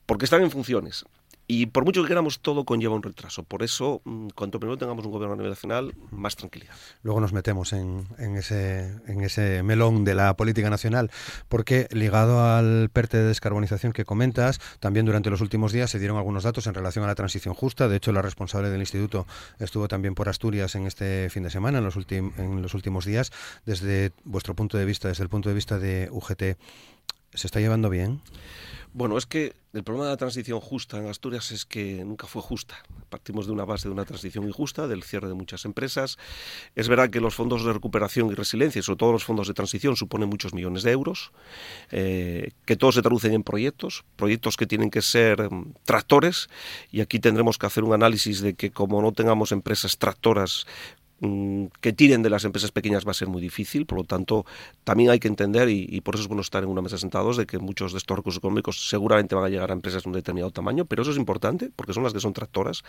porque 0.05 0.25
están 0.25 0.43
en 0.43 0.51
funciones 0.51 1.05
y 1.47 1.65
por 1.65 1.83
mucho 1.83 2.01
que 2.01 2.07
queramos, 2.07 2.39
todo 2.39 2.63
conlleva 2.63 2.95
un 2.95 3.03
retraso. 3.03 3.43
Por 3.43 3.63
eso, 3.63 4.01
mm, 4.05 4.29
cuanto 4.29 4.59
primero 4.59 4.77
tengamos 4.77 5.05
un 5.05 5.11
gobierno 5.11 5.33
a 5.33 5.37
nivel 5.37 5.51
nacional, 5.51 5.93
más 6.11 6.35
tranquilidad. 6.35 6.73
Luego 7.01 7.19
nos 7.19 7.33
metemos 7.33 7.73
en, 7.73 8.07
ese, 8.37 9.63
melón 9.63 10.05
de 10.05 10.15
la 10.15 10.35
política 10.37 10.69
nacional, 10.69 11.11
porque 11.49 11.87
ligado 11.91 12.43
al 12.43 12.89
PERTE 12.93 13.17
de 13.17 13.25
descarbonización 13.25 13.91
que 13.91 14.05
comentas, 14.05 14.59
también 14.79 15.05
durante 15.05 15.29
los 15.29 15.41
últimos 15.41 15.73
días 15.73 15.91
se 15.91 15.99
dieron 15.99 16.17
algunos 16.17 16.43
datos 16.43 16.65
en 16.67 16.73
relación 16.73 17.03
a 17.03 17.07
la 17.07 17.15
transición 17.15 17.53
justa. 17.53 17.87
De 17.87 17.97
hecho, 17.97 18.13
la 18.13 18.21
responsable 18.21 18.69
del 18.69 18.79
instituto 18.79 19.27
estuvo 19.59 19.87
también 19.87 20.15
por 20.15 20.29
Asturias 20.29 20.75
en 20.75 20.87
este 20.87 21.29
fin 21.29 21.43
de 21.43 21.49
semana, 21.49 21.79
en 21.79 21.83
los 22.61 22.73
últimos 22.73 23.05
días. 23.05 23.31
Desde 23.65 24.11
vuestro 24.23 24.55
punto 24.55 24.77
de 24.77 24.85
vista, 24.85 25.09
desde 25.09 25.23
el 25.23 25.29
punto 25.29 25.49
de 25.49 25.55
vista 25.55 25.77
de 25.77 26.07
UGT, 26.11 26.57
¿se 27.33 27.47
está 27.47 27.59
llevando 27.59 27.89
bien? 27.89 28.21
Bueno, 28.95 29.17
es 29.17 29.25
que 29.25 29.55
el 29.73 29.83
problema 29.83 30.05
de 30.05 30.11
la 30.11 30.17
transición 30.17 30.59
justa 30.59 30.99
en 30.99 31.07
Asturias 31.07 31.51
es 31.51 31.65
que 31.65 32.05
nunca 32.05 32.27
fue 32.27 32.43
justa. 32.43 32.75
Partimos 33.09 33.47
de 33.47 33.51
una 33.51 33.65
base 33.65 33.87
de 33.87 33.91
una 33.91 34.05
transición 34.05 34.47
injusta, 34.47 34.87
del 34.87 35.01
cierre 35.01 35.27
de 35.27 35.33
muchas 35.33 35.65
empresas. 35.65 36.19
Es 36.75 36.87
verdad 36.89 37.09
que 37.09 37.19
los 37.19 37.33
fondos 37.33 37.65
de 37.65 37.73
recuperación 37.73 38.29
y 38.29 38.35
resiliencia, 38.35 38.83
sobre 38.83 38.97
todo 38.97 39.11
los 39.13 39.23
fondos 39.23 39.47
de 39.47 39.55
transición, 39.55 39.95
suponen 39.95 40.29
muchos 40.29 40.53
millones 40.53 40.83
de 40.83 40.91
euros, 40.91 41.31
eh, 41.89 42.51
que 42.65 42.75
todos 42.75 42.93
se 42.93 43.01
traducen 43.01 43.33
en 43.33 43.41
proyectos, 43.41 44.05
proyectos 44.15 44.57
que 44.57 44.67
tienen 44.67 44.91
que 44.91 45.01
ser 45.01 45.51
mm, 45.51 45.73
tractores, 45.85 46.47
y 46.91 47.01
aquí 47.01 47.17
tendremos 47.17 47.57
que 47.57 47.65
hacer 47.65 47.83
un 47.83 47.93
análisis 47.93 48.41
de 48.41 48.53
que 48.53 48.69
como 48.69 49.01
no 49.01 49.11
tengamos 49.11 49.51
empresas 49.51 49.97
tractoras 49.97 50.67
que 51.81 51.93
tiren 51.93 52.21
de 52.21 52.29
las 52.29 52.43
empresas 52.43 52.71
pequeñas 52.71 53.05
va 53.05 53.11
a 53.11 53.13
ser 53.13 53.27
muy 53.27 53.41
difícil, 53.41 53.85
por 53.85 53.97
lo 53.97 54.03
tanto 54.03 54.45
también 54.83 55.09
hay 55.09 55.19
que 55.19 55.27
entender, 55.27 55.69
y, 55.69 56.01
por 56.01 56.15
eso 56.15 56.23
es 56.23 56.27
bueno 56.27 56.41
estar 56.41 56.63
en 56.63 56.69
una 56.69 56.81
mesa 56.81 56.97
sentados, 56.97 57.37
de 57.37 57.45
que 57.45 57.59
muchos 57.59 57.91
de 57.91 57.97
estos 57.97 58.17
recursos 58.17 58.39
económicos 58.39 58.89
seguramente 58.89 59.35
van 59.35 59.45
a 59.45 59.49
llegar 59.49 59.69
a 59.71 59.73
empresas 59.73 60.03
de 60.03 60.09
un 60.09 60.13
determinado 60.13 60.51
tamaño, 60.51 60.85
pero 60.85 61.01
eso 61.01 61.11
es 61.11 61.17
importante 61.17 61.69
porque 61.75 61.93
son 61.93 62.03
las 62.03 62.13
que 62.13 62.19
son 62.19 62.33
tractoras 62.33 62.83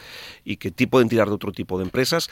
y 0.45 0.57
que 0.57 0.71
pueden 0.87 1.09
tirar 1.09 1.29
de 1.29 1.35
otro 1.35 1.53
tipo 1.53 1.79
de 1.79 1.85
empresas. 1.85 2.29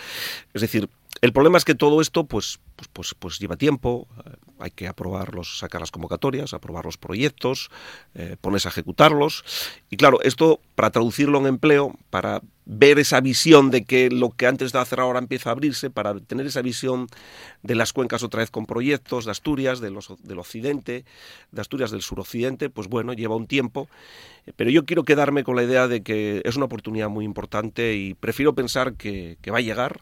Es 0.52 0.62
decir, 0.62 0.88
el 1.20 1.32
problema 1.32 1.59
es 1.59 1.64
que 1.64 1.75
todo 1.75 2.00
esto 2.00 2.25
pues, 2.25 2.59
pues, 2.75 2.88
pues, 2.93 3.14
pues 3.17 3.38
lleva 3.38 3.56
tiempo, 3.56 4.09
eh, 4.26 4.31
hay 4.59 4.70
que 4.70 4.88
aprobarlos, 4.88 5.59
sacar 5.59 5.81
las 5.81 5.91
convocatorias, 5.91 6.55
aprobar 6.55 6.85
los 6.85 6.97
proyectos, 6.97 7.70
eh, 8.14 8.37
ponerse 8.41 8.69
a 8.69 8.70
ejecutarlos. 8.70 9.44
Y 9.91 9.97
claro, 9.97 10.20
esto 10.23 10.61
para 10.75 10.91
traducirlo 10.91 11.38
en 11.38 11.47
empleo, 11.47 11.94
para 12.11 12.43
ver 12.64 12.99
esa 12.99 13.20
visión 13.20 13.70
de 13.70 13.84
que 13.84 14.08
lo 14.10 14.31
que 14.31 14.46
antes 14.46 14.67
estaba 14.67 14.84
cerrado 14.84 15.08
ahora 15.08 15.19
empieza 15.19 15.51
a 15.51 15.53
abrirse, 15.53 15.91
para 15.91 16.19
tener 16.19 16.46
esa 16.46 16.63
visión 16.63 17.08
de 17.63 17.75
las 17.75 17.93
cuencas 17.93 18.22
otra 18.22 18.41
vez 18.41 18.51
con 18.51 18.67
proyectos, 18.67 19.25
de 19.25 19.32
Asturias, 19.32 19.81
de 19.81 19.91
del 20.22 20.39
occidente, 20.39 21.05
de 21.51 21.60
Asturias 21.60 21.91
del 21.91 22.03
suroccidente, 22.03 22.70
pues 22.70 22.89
bueno, 22.89 23.13
lleva 23.13 23.36
un 23.36 23.46
tiempo. 23.46 23.89
Pero 24.56 24.70
yo 24.70 24.84
quiero 24.86 25.05
quedarme 25.05 25.44
con 25.44 25.55
la 25.55 25.63
idea 25.63 25.86
de 25.86 26.03
que 26.03 26.43
es 26.44 26.56
una 26.56 26.65
oportunidad 26.65 27.08
muy 27.08 27.25
importante 27.25 27.94
y 27.94 28.15
prefiero 28.15 28.55
pensar 28.55 28.94
que 28.94 29.39
va 29.53 29.58
a 29.58 29.60
llegar, 29.60 30.01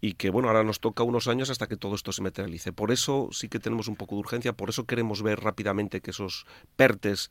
y 0.00 0.14
que 0.14 0.30
bueno, 0.30 0.48
ahora 0.48 0.64
nos 0.64 0.80
toca 0.80 1.02
unos 1.02 1.28
años 1.28 1.50
hasta 1.50 1.66
que 1.66 1.76
todo 1.76 1.94
esto 1.94 2.12
se 2.12 2.22
materialice. 2.22 2.72
Por 2.72 2.90
eso 2.90 3.28
sí 3.32 3.48
que 3.48 3.58
tenemos 3.58 3.88
un 3.88 3.96
poco 3.96 4.14
de 4.14 4.20
urgencia, 4.20 4.52
por 4.52 4.70
eso 4.70 4.84
queremos 4.84 5.22
ver 5.22 5.40
rápidamente 5.40 6.00
que 6.00 6.10
esos 6.10 6.46
PERTES 6.76 7.30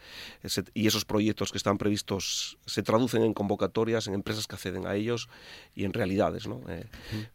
y 0.73 0.87
esos 0.87 1.05
proyectos 1.05 1.51
que 1.51 1.57
están 1.57 1.77
previstos 1.77 2.57
se 2.65 2.83
traducen 2.83 3.23
en 3.23 3.33
convocatorias, 3.33 4.07
en 4.07 4.13
empresas 4.13 4.47
que 4.47 4.55
acceden 4.55 4.85
a 4.85 4.95
ellos 4.95 5.29
y 5.73 5.85
en 5.85 5.93
realidades. 5.93 6.47
¿no? 6.47 6.61
Eh, 6.69 6.85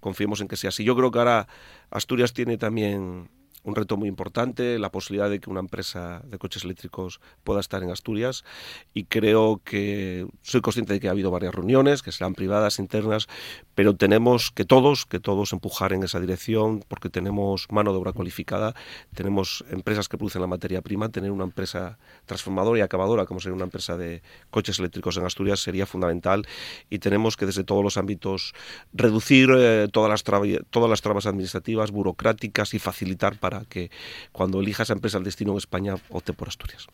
confiemos 0.01 0.41
en 0.41 0.49
que 0.49 0.57
sea 0.57 0.69
así. 0.69 0.85
Yo 0.85 0.95
creo 0.97 1.11
que 1.11 1.19
ahora 1.19 1.49
Asturias 1.91 2.33
tiene 2.33 2.57
también 2.57 3.29
un 3.65 3.75
reto 3.75 3.97
muy 3.97 4.09
importante, 4.09 4.79
la 4.79 4.93
posibilidad 4.93 5.31
de 5.31 5.41
que 5.41 5.51
una 5.51 5.61
empresa 5.61 6.23
de 6.25 6.39
coches 6.39 6.65
eléctricos 6.65 7.21
pueda 7.43 7.61
estar 7.61 7.83
en 7.83 7.91
Asturias. 7.91 8.45
Y 8.93 9.05
creo 9.05 9.61
que 9.65 10.27
soy 10.43 10.61
consciente 10.61 10.93
de 10.93 11.01
que 11.01 11.09
ha 11.09 11.13
habido 11.13 11.31
varias 11.31 11.55
reuniones, 11.55 12.03
que 12.03 12.13
serán 12.13 12.35
privadas, 12.35 12.79
internas, 12.79 13.27
pero 13.75 13.97
tenemos 13.97 14.51
que 14.51 14.65
todos, 14.65 15.07
que 15.07 15.19
todos 15.19 15.53
empujar 15.53 15.93
en 15.93 16.05
esa 16.05 16.21
dirección 16.21 16.85
porque 16.87 17.09
tenemos 17.09 17.67
mano 17.71 17.93
de 17.93 17.99
obra 17.99 18.13
cualificada, 18.13 18.75
tenemos 19.15 19.65
empresas 19.71 20.09
que 20.09 20.19
producen 20.19 20.43
la 20.43 20.47
materia 20.47 20.83
prima, 20.83 21.09
tener 21.09 21.31
una 21.31 21.45
empresa 21.45 21.99
transformadora 22.27 22.79
y 22.79 22.83
acabadora 22.83 23.25
como 23.25 23.41
sería 23.41 23.55
una 23.55 23.65
empresa 23.65 23.97
de 23.97 24.23
coches 24.51 24.79
eléctricos 24.79 25.17
en 25.17 25.25
Asturias 25.25 25.61
sería 25.61 25.87
fundamental. 25.87 26.47
Y 26.91 26.99
tenemos 26.99 27.37
que 27.37 27.47
desde 27.47 27.65
todos 27.65 27.83
los 27.83 27.97
ámbitos 27.97 28.53
reducir 28.93 29.49
eh, 29.57 29.89
todas, 29.91 30.11
las 30.11 30.23
todas 30.71 30.91
las 30.91 31.01
trabas 31.01 31.27
administrativas, 31.27 31.91
burocráticas 31.91 32.75
y 32.75 32.79
facilitar 32.79 33.39
para 33.39 33.54
para 33.55 33.65
que 33.67 33.91
cuando 34.33 34.61
elija 34.61 34.83
esa 34.83 34.93
empresa 34.93 35.19
el 35.19 35.25
destino 35.25 35.53
en 35.53 35.59
España 35.59 35.95
opte 36.11 36.33
por 36.33 36.49
Asturias. 36.49 36.87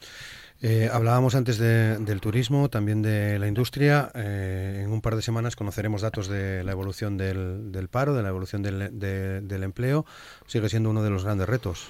Eh, 0.62 0.90
hablábamos 0.92 1.34
antes 1.34 1.56
del 1.56 2.20
turismo, 2.20 2.68
también 2.68 3.00
de 3.00 3.38
la 3.38 3.48
industria. 3.48 4.10
Eh, 4.14 4.82
en 4.84 4.92
un 4.92 5.00
par 5.00 5.16
de 5.16 5.22
semanas 5.22 5.56
conoceremos 5.56 6.02
datos 6.02 6.28
de 6.28 6.62
la 6.64 6.72
evolución 6.72 7.16
del, 7.16 7.88
paro, 7.90 8.14
de 8.14 8.22
la 8.22 8.28
evolución 8.28 8.62
del, 8.62 9.62
empleo. 9.62 10.04
Sigue 10.46 10.68
siendo 10.68 10.90
uno 10.90 11.02
de 11.02 11.08
los 11.08 11.24
grandes 11.24 11.48
retos. 11.48 11.88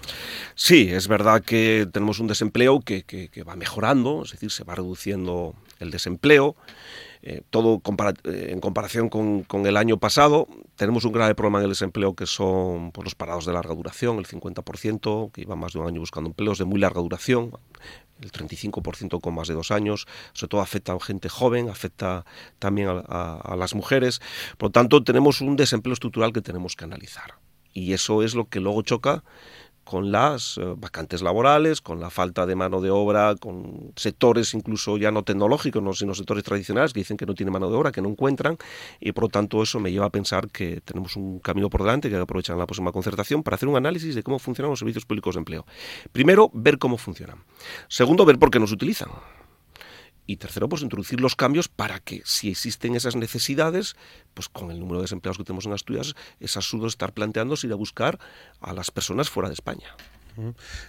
Sí, 0.54 0.88
es 0.92 1.08
verdad 1.08 1.42
que 1.42 1.88
tenemos 1.92 2.20
un 2.20 2.28
desempleo 2.28 2.80
que, 2.80 3.02
va 3.46 3.56
mejorando, 3.56 4.22
es 4.24 4.30
decir, 4.30 4.52
se 4.52 4.62
va 4.62 4.76
reduciendo 4.76 5.56
el 5.80 5.90
desempleo. 5.90 6.54
Eh, 7.22 7.42
todo 7.50 7.82
en 8.24 8.60
comparación 8.60 9.08
con, 9.08 9.66
el 9.66 9.76
año 9.76 9.98
pasado, 9.98 10.46
tenemos 10.80 11.04
un 11.04 11.12
grave 11.12 11.34
problema 11.34 11.58
en 11.58 11.64
el 11.64 11.72
desempleo 11.72 12.14
que 12.14 12.24
son 12.24 12.90
pues, 12.92 13.04
los 13.04 13.14
parados 13.14 13.44
de 13.44 13.52
larga 13.52 13.74
duración, 13.74 14.18
el 14.18 14.26
50%, 14.26 15.30
que 15.30 15.42
llevan 15.42 15.58
más 15.58 15.74
de 15.74 15.78
un 15.78 15.86
año 15.86 16.00
buscando 16.00 16.30
empleos 16.30 16.56
de 16.56 16.64
muy 16.64 16.80
larga 16.80 17.02
duración 17.02 17.52
el 18.22 18.32
35% 18.32 19.20
con 19.20 19.34
más 19.34 19.46
de 19.48 19.52
dos 19.52 19.72
años, 19.72 20.06
sobre 20.32 20.48
todo 20.48 20.62
afecta 20.62 20.94
a 20.94 21.00
gente 21.00 21.28
joven, 21.28 21.68
afecta 21.68 22.24
también 22.58 22.88
a, 22.88 23.56
las 23.58 23.74
mujeres. 23.74 24.22
Por 24.56 24.68
lo 24.68 24.72
tanto, 24.72 25.04
tenemos 25.04 25.42
un 25.42 25.54
desempleo 25.56 25.92
estructural 25.92 26.32
que 26.32 26.40
tenemos 26.40 26.76
que 26.76 26.84
analizar. 26.84 27.34
Y 27.74 27.92
eso 27.92 28.22
es 28.22 28.34
lo 28.34 28.48
que 28.48 28.60
luego 28.60 28.80
choca 28.80 29.22
con 29.90 30.12
las 30.12 30.56
eh, 30.56 30.74
vacantes 30.76 31.20
laborales, 31.20 31.80
con 31.80 31.98
la 31.98 32.10
falta 32.10 32.46
de 32.46 32.54
mano 32.54 32.80
de 32.80 32.90
obra, 32.90 33.34
con 33.34 33.92
sectores 33.96 34.54
incluso 34.54 34.96
ya 34.98 35.10
no 35.10 35.24
tecnológicos, 35.24 35.82
no, 35.82 35.92
sino 35.94 36.14
sectores 36.14 36.44
tradicionales 36.44 36.92
que 36.92 37.00
dicen 37.00 37.16
que 37.16 37.26
no 37.26 37.34
tienen 37.34 37.52
mano 37.52 37.68
de 37.68 37.76
obra, 37.76 37.90
que 37.90 38.00
no 38.00 38.08
encuentran, 38.08 38.56
y 39.00 39.10
por 39.10 39.24
lo 39.24 39.28
tanto 39.30 39.60
eso 39.64 39.80
me 39.80 39.90
lleva 39.90 40.06
a 40.06 40.10
pensar 40.10 40.48
que 40.48 40.80
tenemos 40.82 41.16
un 41.16 41.40
camino 41.40 41.68
por 41.68 41.82
delante 41.82 42.08
que 42.08 42.14
aprovechar 42.14 42.54
en 42.54 42.60
la 42.60 42.66
próxima 42.66 42.92
concertación 42.92 43.42
para 43.42 43.56
hacer 43.56 43.68
un 43.68 43.76
análisis 43.76 44.14
de 44.14 44.22
cómo 44.22 44.38
funcionan 44.38 44.70
los 44.70 44.78
servicios 44.78 45.04
públicos 45.04 45.34
de 45.34 45.40
empleo. 45.40 45.66
Primero, 46.12 46.52
ver 46.54 46.78
cómo 46.78 46.96
funcionan. 46.96 47.42
Segundo, 47.88 48.24
ver 48.24 48.38
por 48.38 48.52
qué 48.52 48.60
no 48.60 48.68
se 48.68 48.74
utilizan. 48.74 49.08
Y 50.30 50.36
tercero, 50.36 50.68
pues 50.68 50.82
introducir 50.82 51.20
los 51.20 51.34
cambios 51.34 51.66
para 51.66 51.98
que 51.98 52.22
si 52.24 52.50
existen 52.50 52.94
esas 52.94 53.16
necesidades, 53.16 53.96
pues 54.32 54.48
con 54.48 54.70
el 54.70 54.78
número 54.78 54.98
de 54.98 55.06
desempleados 55.06 55.38
que 55.38 55.42
tenemos 55.42 55.66
en 55.66 55.72
Asturias, 55.72 56.14
es 56.38 56.56
absurdo 56.56 56.86
estar 56.86 57.12
planteándose 57.12 57.66
ir 57.66 57.72
a 57.72 57.76
buscar 57.76 58.20
a 58.60 58.72
las 58.72 58.92
personas 58.92 59.28
fuera 59.28 59.48
de 59.48 59.54
España. 59.54 59.96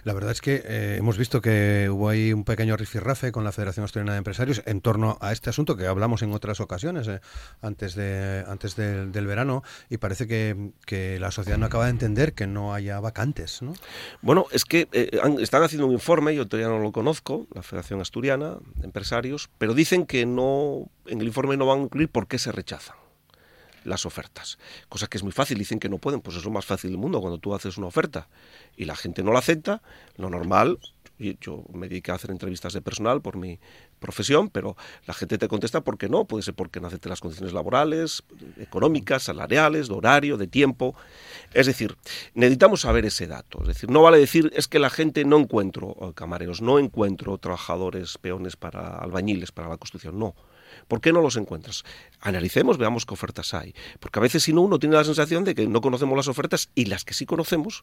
La 0.04 0.12
verdad 0.12 0.32
es 0.32 0.40
que 0.40 0.62
eh, 0.64 0.96
hemos 0.98 1.18
visto 1.18 1.40
que 1.40 1.88
hubo 1.90 2.08
ahí 2.08 2.32
un 2.32 2.44
pequeño 2.44 2.76
rifirrafe 2.76 3.32
con 3.32 3.44
la 3.44 3.52
Federación 3.52 3.84
Asturiana 3.84 4.12
de 4.12 4.18
Empresarios 4.18 4.62
en 4.66 4.80
torno 4.80 5.18
a 5.20 5.32
este 5.32 5.50
asunto 5.50 5.76
que 5.76 5.86
hablamos 5.86 6.22
en 6.22 6.32
otras 6.32 6.60
ocasiones 6.60 7.08
eh, 7.08 7.20
antes 7.60 7.94
de 7.94 8.44
antes 8.46 8.76
del 8.76 9.26
verano 9.26 9.62
y 9.88 9.98
parece 9.98 10.26
que, 10.26 10.72
la 11.18 11.30
sociedad 11.30 11.58
no 11.58 11.66
acaba 11.66 11.84
de 11.84 11.90
entender 11.90 12.34
que 12.34 12.46
no 12.46 12.74
haya 12.74 13.00
vacantes. 13.00 13.62
¿no? 13.62 13.74
Bueno, 14.20 14.46
es 14.52 14.64
que 14.64 14.88
eh, 14.92 15.10
están 15.40 15.62
haciendo 15.62 15.86
un 15.86 15.92
informe, 15.92 16.34
yo 16.34 16.46
todavía 16.46 16.68
no 16.68 16.78
lo 16.78 16.92
conozco, 16.92 17.46
la 17.54 17.62
Federación 17.62 18.00
Asturiana 18.00 18.58
de 18.76 18.86
Empresarios, 18.86 19.50
pero 19.58 19.74
dicen 19.74 20.06
que 20.06 20.26
no 20.26 20.90
en 21.06 21.20
el 21.20 21.26
informe 21.26 21.56
no 21.56 21.66
van 21.66 21.80
a 21.80 21.82
incluir 21.82 22.08
por 22.08 22.26
qué 22.26 22.38
se 22.38 22.52
rechazan 22.52 23.01
las 23.84 24.06
ofertas. 24.06 24.58
Cosa 24.88 25.06
que 25.06 25.18
es 25.18 25.22
muy 25.22 25.32
fácil, 25.32 25.58
dicen 25.58 25.78
que 25.78 25.88
no 25.88 25.98
pueden, 25.98 26.20
pues 26.20 26.36
es 26.36 26.44
lo 26.44 26.50
más 26.50 26.64
fácil 26.64 26.90
del 26.90 26.98
mundo 26.98 27.20
cuando 27.20 27.38
tú 27.38 27.54
haces 27.54 27.78
una 27.78 27.86
oferta 27.86 28.28
y 28.76 28.84
la 28.84 28.96
gente 28.96 29.22
no 29.22 29.32
la 29.32 29.38
acepta, 29.40 29.82
lo 30.16 30.30
normal, 30.30 30.78
yo 31.40 31.64
me 31.72 31.88
dediqué 31.88 32.10
a 32.10 32.14
hacer 32.14 32.30
entrevistas 32.30 32.72
de 32.72 32.82
personal 32.82 33.22
por 33.22 33.36
mi 33.36 33.60
profesión, 34.00 34.50
pero 34.50 34.76
la 35.06 35.14
gente 35.14 35.38
te 35.38 35.46
contesta 35.46 35.82
porque 35.82 36.08
no, 36.08 36.24
puede 36.24 36.42
ser 36.42 36.54
porque 36.54 36.80
no 36.80 36.88
acepte 36.88 37.08
las 37.08 37.20
condiciones 37.20 37.54
laborales, 37.54 38.24
económicas, 38.58 39.22
salariales, 39.24 39.88
de 39.88 39.94
horario, 39.94 40.36
de 40.36 40.48
tiempo. 40.48 40.96
Es 41.54 41.66
decir, 41.66 41.96
necesitamos 42.34 42.80
saber 42.80 43.06
ese 43.06 43.26
dato. 43.26 43.60
Es 43.62 43.68
decir, 43.68 43.90
no 43.90 44.02
vale 44.02 44.18
decir 44.18 44.50
es 44.54 44.66
que 44.66 44.78
la 44.78 44.90
gente 44.90 45.24
no 45.24 45.38
encuentro 45.38 45.96
eh, 46.00 46.12
camareros, 46.14 46.60
no 46.60 46.78
encuentro 46.78 47.38
trabajadores, 47.38 48.18
peones 48.18 48.56
para 48.56 48.96
albañiles, 48.98 49.52
para 49.52 49.68
la 49.68 49.76
construcción, 49.76 50.18
no. 50.18 50.34
¿Por 50.92 51.00
qué 51.00 51.10
no 51.10 51.22
los 51.22 51.36
encuentras? 51.36 51.84
Analicemos, 52.20 52.76
veamos 52.76 53.06
qué 53.06 53.14
ofertas 53.14 53.54
hay. 53.54 53.74
Porque 53.98 54.18
a 54.18 54.20
veces 54.20 54.42
si 54.42 54.52
no, 54.52 54.60
uno 54.60 54.78
tiene 54.78 54.94
la 54.94 55.04
sensación 55.04 55.42
de 55.42 55.54
que 55.54 55.66
no 55.66 55.80
conocemos 55.80 56.14
las 56.18 56.28
ofertas 56.28 56.68
y 56.74 56.84
las 56.84 57.06
que 57.06 57.14
sí 57.14 57.24
conocemos, 57.24 57.82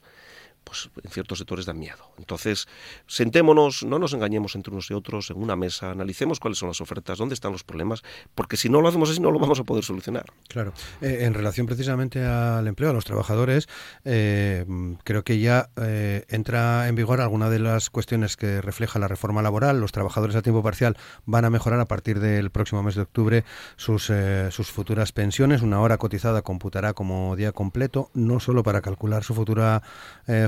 pues 0.63 0.89
en 1.03 1.09
ciertos 1.09 1.39
sectores 1.39 1.65
dan 1.65 1.79
miedo. 1.79 2.11
Entonces, 2.17 2.67
sentémonos, 3.07 3.83
no 3.83 3.99
nos 3.99 4.13
engañemos 4.13 4.55
entre 4.55 4.71
unos 4.71 4.89
y 4.91 4.93
otros 4.93 5.29
en 5.31 5.37
una 5.37 5.55
mesa, 5.55 5.91
analicemos 5.91 6.39
cuáles 6.39 6.59
son 6.59 6.69
las 6.69 6.81
ofertas, 6.81 7.17
dónde 7.17 7.33
están 7.33 7.51
los 7.51 7.63
problemas, 7.63 8.03
porque 8.35 8.57
si 8.57 8.69
no 8.69 8.81
lo 8.81 8.87
hacemos 8.87 9.09
así 9.09 9.19
no 9.19 9.31
lo 9.31 9.39
vamos 9.39 9.59
a 9.59 9.63
poder 9.63 9.83
solucionar. 9.83 10.25
Claro. 10.47 10.73
Eh, 11.01 11.19
en 11.21 11.33
relación 11.33 11.65
precisamente 11.65 12.23
al 12.23 12.67
empleo, 12.67 12.91
a 12.91 12.93
los 12.93 13.05
trabajadores, 13.05 13.67
eh, 14.05 14.65
creo 15.03 15.23
que 15.23 15.39
ya 15.39 15.69
eh, 15.77 16.25
entra 16.29 16.87
en 16.87 16.95
vigor 16.95 17.21
alguna 17.21 17.49
de 17.49 17.59
las 17.59 17.89
cuestiones 17.89 18.37
que 18.37 18.61
refleja 18.61 18.99
la 18.99 19.07
reforma 19.07 19.41
laboral. 19.41 19.79
Los 19.79 19.91
trabajadores 19.91 20.35
a 20.35 20.41
tiempo 20.41 20.63
parcial 20.63 20.97
van 21.25 21.45
a 21.45 21.49
mejorar 21.49 21.79
a 21.79 21.85
partir 21.85 22.19
del 22.19 22.51
próximo 22.51 22.83
mes 22.83 22.95
de 22.95 23.01
octubre 23.01 23.43
sus, 23.75 24.11
sus 24.51 24.71
futuras 24.71 25.11
pensiones. 25.11 25.61
Una 25.61 25.81
hora 25.81 25.97
cotizada 25.97 26.41
computará 26.41 26.93
como 26.93 27.35
día 27.35 27.51
completo, 27.51 28.09
no 28.13 28.39
solo 28.39 28.63
para 28.63 28.81
calcular 28.81 29.23
su 29.23 29.33
futura 29.33 29.81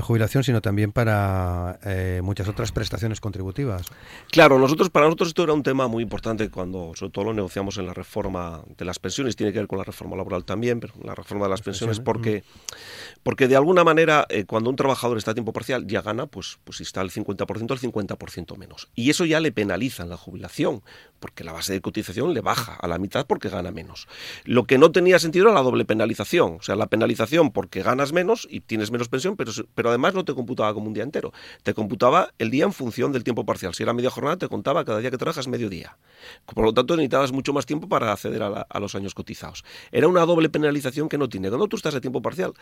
jubilación, 0.02 0.44
sino 0.44 0.60
también 0.60 0.92
para 0.92 1.78
eh, 1.84 2.20
muchas 2.22 2.48
otras 2.48 2.72
prestaciones 2.72 3.20
contributivas. 3.20 3.86
Claro, 4.30 4.58
nosotros 4.58 4.90
para 4.90 5.06
nosotros 5.06 5.28
esto 5.28 5.44
era 5.44 5.52
un 5.52 5.62
tema 5.62 5.88
muy 5.88 6.02
importante 6.02 6.50
cuando 6.50 6.92
sobre 6.94 7.12
todo 7.12 7.26
lo 7.26 7.34
negociamos 7.34 7.78
en 7.78 7.86
la 7.86 7.94
reforma 7.94 8.62
de 8.76 8.84
las 8.84 8.98
pensiones, 8.98 9.36
tiene 9.36 9.52
que 9.52 9.60
ver 9.60 9.68
con 9.68 9.78
la 9.78 9.84
reforma 9.84 10.16
laboral 10.16 10.44
también, 10.44 10.80
pero 10.80 10.94
la 11.02 11.14
reforma 11.14 11.46
de 11.46 11.50
las 11.50 11.62
pensiones 11.62 12.00
porque 12.00 12.44
porque 13.22 13.48
de 13.48 13.56
alguna 13.56 13.84
manera 13.84 14.26
eh, 14.28 14.44
cuando 14.44 14.70
un 14.70 14.76
trabajador 14.76 15.18
está 15.18 15.30
a 15.30 15.34
tiempo 15.34 15.52
parcial 15.52 15.86
ya 15.86 16.02
gana, 16.02 16.26
pues 16.26 16.58
pues 16.64 16.78
si 16.78 16.82
está 16.82 17.00
al 17.00 17.10
50%, 17.10 17.70
al 17.70 17.78
50% 17.78 18.56
menos. 18.56 18.88
Y 18.94 19.10
eso 19.10 19.24
ya 19.24 19.40
le 19.40 19.52
penaliza 19.52 20.02
en 20.02 20.10
la 20.10 20.16
jubilación, 20.16 20.82
porque 21.22 21.44
la 21.44 21.52
base 21.52 21.72
de 21.72 21.80
cotización 21.80 22.34
le 22.34 22.40
baja 22.40 22.74
a 22.74 22.88
la 22.88 22.98
mitad 22.98 23.26
porque 23.26 23.48
gana 23.48 23.70
menos. 23.70 24.08
Lo 24.44 24.64
que 24.64 24.76
no 24.76 24.90
tenía 24.90 25.20
sentido 25.20 25.46
era 25.46 25.54
la 25.54 25.62
doble 25.62 25.84
penalización, 25.84 26.56
o 26.58 26.62
sea, 26.62 26.74
la 26.74 26.88
penalización 26.88 27.52
porque 27.52 27.82
ganas 27.82 28.12
menos 28.12 28.48
y 28.50 28.60
tienes 28.60 28.90
menos 28.90 29.08
pensión, 29.08 29.36
pero, 29.36 29.52
pero 29.76 29.90
además 29.90 30.14
no 30.14 30.24
te 30.24 30.34
computaba 30.34 30.74
como 30.74 30.88
un 30.88 30.94
día 30.94 31.04
entero, 31.04 31.32
te 31.62 31.74
computaba 31.74 32.30
el 32.38 32.50
día 32.50 32.64
en 32.64 32.72
función 32.72 33.12
del 33.12 33.22
tiempo 33.22 33.46
parcial. 33.46 33.72
Si 33.74 33.84
era 33.84 33.92
media 33.92 34.10
jornada, 34.10 34.36
te 34.36 34.48
contaba 34.48 34.84
cada 34.84 34.98
día 34.98 35.10
que 35.12 35.16
trabajas 35.16 35.46
medio 35.46 35.70
día. 35.70 35.96
Por 36.44 36.64
lo 36.64 36.74
tanto, 36.74 36.96
necesitabas 36.96 37.32
mucho 37.32 37.52
más 37.52 37.66
tiempo 37.66 37.88
para 37.88 38.12
acceder 38.12 38.42
a, 38.42 38.80
los 38.80 38.94
años 38.94 39.14
cotizados. 39.14 39.64
Era 39.92 40.08
una 40.08 40.26
doble 40.26 40.48
penalización 40.48 41.08
que 41.08 41.18
no 41.18 41.28
tiene. 41.28 41.48
Cuando 41.48 41.68
tú 41.68 41.76
estás 41.76 41.94
a 41.94 42.00
tiempo 42.00 42.20
parcial, 42.20 42.52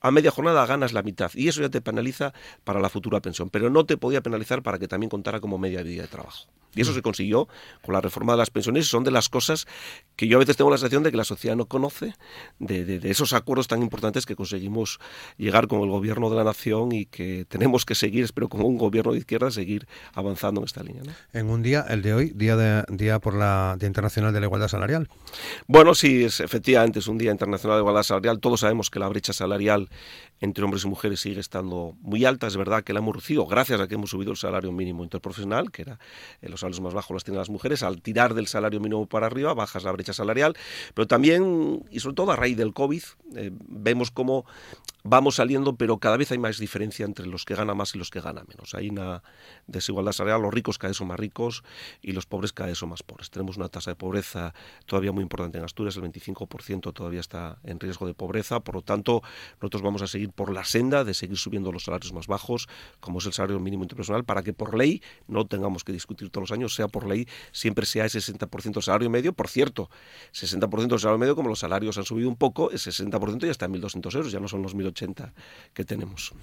a 0.00 0.10
media 0.10 0.32
jornada 0.32 0.66
ganas 0.66 0.92
la 0.92 1.02
mitad 1.02 1.30
y 1.34 1.48
eso 1.48 1.60
ya 1.60 1.68
te 1.68 1.80
penaliza 1.80 2.32
para 2.64 2.80
la 2.80 2.88
futura 2.88 3.20
pensión, 3.20 3.48
pero 3.48 3.70
no 3.70 3.86
te 3.86 3.96
podía 3.96 4.22
penalizar 4.22 4.62
para 4.62 4.78
que 4.78 4.88
también 4.88 5.10
contara 5.10 5.40
como 5.40 5.58
media 5.58 5.84
día 5.84 6.02
de 6.02 6.08
trabajo. 6.08 6.48
Y 6.74 6.82
eso 6.82 6.92
se 6.92 7.02
consiguió 7.02 7.48
con 7.82 7.94
la 7.94 8.00
reforma 8.08 8.32
de 8.32 8.38
las 8.38 8.50
pensiones. 8.50 8.86
Son 8.86 9.04
de 9.04 9.10
las 9.10 9.28
cosas 9.28 9.66
que 10.16 10.26
yo 10.26 10.36
a 10.36 10.40
veces 10.40 10.56
tengo 10.56 10.70
la 10.70 10.78
sensación 10.78 11.02
de 11.02 11.10
que 11.10 11.16
la 11.16 11.24
sociedad 11.24 11.56
no 11.56 11.66
conoce, 11.66 12.14
de, 12.58 13.00
esos 13.04 13.32
acuerdos 13.32 13.68
tan 13.68 13.82
importantes 13.82 14.26
que 14.26 14.36
conseguimos 14.36 14.98
llegar 15.36 15.68
con 15.68 15.80
el 15.82 15.88
gobierno 15.88 16.30
de 16.30 16.36
la 16.36 16.44
nación 16.44 16.92
y 16.92 17.06
que 17.06 17.44
tenemos 17.48 17.84
que 17.84 17.94
seguir, 17.94 18.24
espero, 18.24 18.48
como 18.48 18.66
un 18.66 18.78
gobierno 18.78 19.12
de 19.12 19.18
izquierda, 19.18 19.50
seguir 19.50 19.86
avanzando 20.14 20.60
en 20.60 20.66
esta 20.66 20.82
línea. 20.82 21.02
En 21.32 21.50
un 21.50 21.62
día, 21.62 21.84
el 21.88 22.02
de 22.02 22.14
hoy, 22.14 22.32
día, 22.34 22.56
de, 22.56 22.84
día 22.88 23.18
por 23.18 23.34
la 23.34 23.76
Día 23.78 23.86
Internacional 23.86 24.32
de 24.32 24.40
la 24.40 24.46
Igualdad 24.46 24.68
Salarial. 24.68 25.08
Bueno, 25.66 25.94
sí, 25.94 26.24
es, 26.24 26.40
efectivamente 26.40 26.98
es 26.98 27.08
un 27.08 27.18
Día 27.18 27.30
Internacional 27.30 27.78
de 27.78 27.82
Igualdad 27.82 28.02
Salarial. 28.02 28.40
Todos 28.40 28.60
sabemos 28.60 28.90
que 28.90 28.98
la 28.98 29.08
brecha 29.08 29.32
salarial 29.32 29.88
entre 30.40 30.64
hombres 30.64 30.84
y 30.84 30.88
mujeres 30.88 31.20
sigue 31.20 31.40
estando 31.40 31.96
muy 32.00 32.24
alta. 32.24 32.46
Es 32.46 32.56
verdad 32.56 32.84
que 32.84 32.92
la 32.92 33.00
hemos 33.00 33.14
reducido 33.14 33.46
gracias 33.46 33.80
a 33.80 33.88
que 33.88 33.94
hemos 33.94 34.10
subido 34.10 34.30
el 34.30 34.36
salario 34.36 34.72
mínimo 34.72 35.02
interprofesional, 35.02 35.70
que 35.70 35.82
era 35.82 35.98
en 36.42 36.50
los 36.50 36.60
salarios 36.60 36.80
más 36.80 36.94
bajos 36.94 37.14
los 37.14 37.24
tienen 37.24 37.38
las 37.38 37.50
mujeres. 37.50 37.82
Al 37.82 38.00
tirar 38.02 38.34
del 38.34 38.46
salario 38.46 38.80
mínimo 38.80 39.06
para 39.06 39.26
arriba 39.26 39.54
bajas 39.54 39.84
la 39.84 39.92
brecha 39.92 40.12
salarial, 40.12 40.56
pero 40.94 41.06
también 41.06 41.84
y 41.90 42.00
sobre 42.00 42.14
todo 42.14 42.32
a 42.32 42.36
raíz 42.36 42.56
del 42.56 42.72
COVID 42.72 43.02
eh, 43.36 43.50
vemos 43.68 44.10
cómo 44.10 44.44
vamos 45.08 45.36
saliendo, 45.36 45.76
pero 45.76 45.98
cada 45.98 46.16
vez 46.16 46.30
hay 46.32 46.38
más 46.38 46.58
diferencia 46.58 47.06
entre 47.06 47.26
los 47.26 47.44
que 47.44 47.54
ganan 47.54 47.76
más 47.76 47.94
y 47.94 47.98
los 47.98 48.10
que 48.10 48.20
ganan 48.20 48.44
menos. 48.46 48.74
Hay 48.74 48.90
una 48.90 49.22
desigualdad 49.66 50.12
salarial, 50.12 50.42
los 50.42 50.52
ricos 50.52 50.78
cada 50.78 50.90
vez 50.90 50.96
son 50.96 51.08
más 51.08 51.18
ricos 51.18 51.64
y 52.02 52.12
los 52.12 52.26
pobres 52.26 52.52
cada 52.52 52.68
vez 52.68 52.78
son 52.78 52.90
más 52.90 53.02
pobres. 53.02 53.30
Tenemos 53.30 53.56
una 53.56 53.68
tasa 53.68 53.90
de 53.90 53.96
pobreza 53.96 54.54
todavía 54.86 55.12
muy 55.12 55.22
importante 55.22 55.58
en 55.58 55.64
Asturias, 55.64 55.96
el 55.96 56.02
25% 56.02 56.92
todavía 56.92 57.20
está 57.20 57.58
en 57.64 57.80
riesgo 57.80 58.06
de 58.06 58.14
pobreza, 58.14 58.60
por 58.60 58.74
lo 58.74 58.82
tanto 58.82 59.22
nosotros 59.60 59.82
vamos 59.82 60.02
a 60.02 60.06
seguir 60.06 60.30
por 60.30 60.52
la 60.52 60.64
senda 60.64 61.04
de 61.04 61.14
seguir 61.14 61.38
subiendo 61.38 61.72
los 61.72 61.84
salarios 61.84 62.12
más 62.12 62.26
bajos, 62.26 62.68
como 63.00 63.18
es 63.18 63.26
el 63.26 63.32
salario 63.32 63.58
mínimo 63.60 63.84
interpersonal, 63.84 64.24
para 64.24 64.42
que 64.42 64.52
por 64.52 64.76
ley 64.76 65.02
no 65.26 65.46
tengamos 65.46 65.84
que 65.84 65.92
discutir 65.92 66.30
todos 66.30 66.50
los 66.50 66.56
años, 66.56 66.74
sea 66.74 66.88
por 66.88 67.06
ley, 67.06 67.26
siempre 67.52 67.86
sea 67.86 68.04
ese 68.04 68.18
60% 68.18 68.74
del 68.74 68.82
salario 68.82 69.10
medio. 69.10 69.32
Por 69.32 69.48
cierto, 69.48 69.90
60% 70.32 70.88
del 70.88 70.98
salario 70.98 71.18
medio, 71.18 71.36
como 71.36 71.48
los 71.48 71.60
salarios 71.60 71.96
han 71.98 72.04
subido 72.04 72.28
un 72.28 72.36
poco, 72.36 72.70
ese 72.70 72.90
60% 72.90 73.46
ya 73.46 73.50
está 73.50 73.66
en 73.66 73.74
1.200 73.74 74.14
euros, 74.14 74.32
ya 74.32 74.40
no 74.40 74.48
son 74.48 74.62
los 74.62 74.74
1.080 75.06 75.32
que 75.74 75.84
tenemos. 75.84 76.34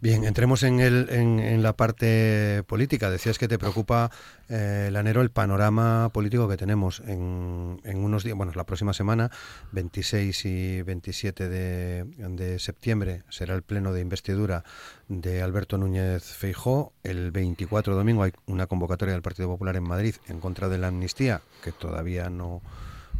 Bien, 0.00 0.24
entremos 0.24 0.62
en, 0.62 0.80
el, 0.80 1.08
en, 1.10 1.62
la 1.62 1.74
parte 1.74 2.62
política. 2.66 3.10
Decías 3.10 3.38
que 3.38 3.48
te 3.48 3.58
preocupa, 3.58 4.10
eh, 4.48 4.88
Lanero, 4.92 5.22
el 5.22 5.30
panorama 5.30 6.10
político 6.12 6.48
que 6.48 6.56
tenemos 6.56 7.00
en, 7.00 7.80
en, 7.84 8.04
unos 8.04 8.24
días, 8.24 8.36
bueno, 8.36 8.52
la 8.54 8.64
próxima 8.64 8.92
semana, 8.92 9.30
26 9.72 10.44
y 10.44 10.82
27 10.82 11.48
de, 11.48 12.04
de 12.04 12.58
septiembre, 12.58 13.22
será 13.28 13.54
el 13.54 13.62
pleno 13.62 13.92
de 13.92 14.00
investidura 14.00 14.64
de 15.08 15.42
Alberto 15.42 15.78
Núñez 15.78 16.24
Feijó. 16.24 16.92
El 17.02 17.30
24 17.30 17.94
de 17.94 17.98
domingo 17.98 18.22
hay 18.22 18.32
una 18.46 18.66
convocatoria 18.66 19.12
del 19.14 19.22
Partido 19.22 19.48
Popular 19.48 19.76
en 19.76 19.84
Madrid 19.84 20.16
en 20.28 20.40
contra 20.40 20.68
de 20.68 20.78
la 20.78 20.88
amnistía, 20.88 21.42
que 21.62 21.72
todavía 21.72 22.28
no, 22.30 22.62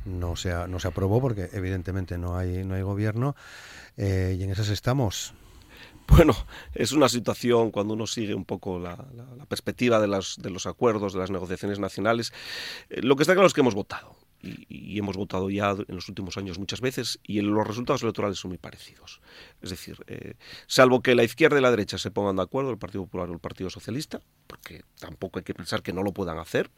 no, 0.04 0.36
se, 0.36 0.52
no 0.68 0.80
se 0.80 0.88
aprobó 0.88 1.20
porque 1.20 1.48
evidentemente 1.52 2.18
no 2.18 2.36
hay, 2.36 2.64
no 2.64 2.74
hay 2.74 2.82
gobierno. 2.82 3.36
Eh, 3.96 4.36
y 4.38 4.42
en 4.42 4.50
esas 4.50 4.68
estamos. 4.68 5.34
Bueno, 6.06 6.34
es 6.74 6.92
una 6.92 7.08
situación 7.08 7.70
cuando 7.70 7.94
uno 7.94 8.06
sigue 8.06 8.34
un 8.34 8.44
poco 8.44 8.78
la, 8.78 8.96
perspectiva 9.48 9.98
de, 10.00 10.06
de, 10.06 10.50
los 10.50 10.66
acuerdos, 10.66 11.14
de 11.14 11.18
las 11.18 11.30
negociaciones 11.30 11.78
nacionales. 11.78 12.32
Eh, 12.90 13.00
lo 13.02 13.16
que 13.16 13.22
está 13.22 13.32
claro 13.32 13.46
es 13.46 13.54
que 13.54 13.62
hemos 13.62 13.74
votado 13.74 14.16
y, 14.44 14.98
hemos 14.98 15.16
votado 15.16 15.50
ya 15.50 15.70
en 15.70 15.94
los 15.94 16.08
últimos 16.08 16.36
años 16.36 16.58
muchas 16.58 16.80
veces 16.80 17.18
y 17.22 17.40
los 17.40 17.66
resultados 17.66 18.02
electorales 18.02 18.38
son 18.38 18.50
muy 18.50 18.58
parecidos. 18.58 19.20
Es 19.62 19.70
decir, 19.70 19.96
eh, 20.06 20.34
salvo 20.66 21.02
que 21.02 21.14
la 21.14 21.24
izquierda 21.24 21.58
y 21.58 21.62
la 21.62 21.70
derecha 21.70 21.98
se 21.98 22.10
pongan 22.10 22.36
de 22.36 22.42
acuerdo, 22.42 22.70
el 22.70 22.78
Partido 22.78 23.04
Popular 23.04 23.30
o 23.30 23.32
el 23.32 23.40
Partido 23.40 23.70
Socialista, 23.70 24.20
porque 24.46 24.82
tampoco 24.98 25.38
hay 25.38 25.44
que 25.44 25.54
pensar 25.54 25.82
que 25.82 25.92
no 25.92 26.02
lo 26.02 26.12
puedan 26.12 26.38
hacer, 26.38 26.70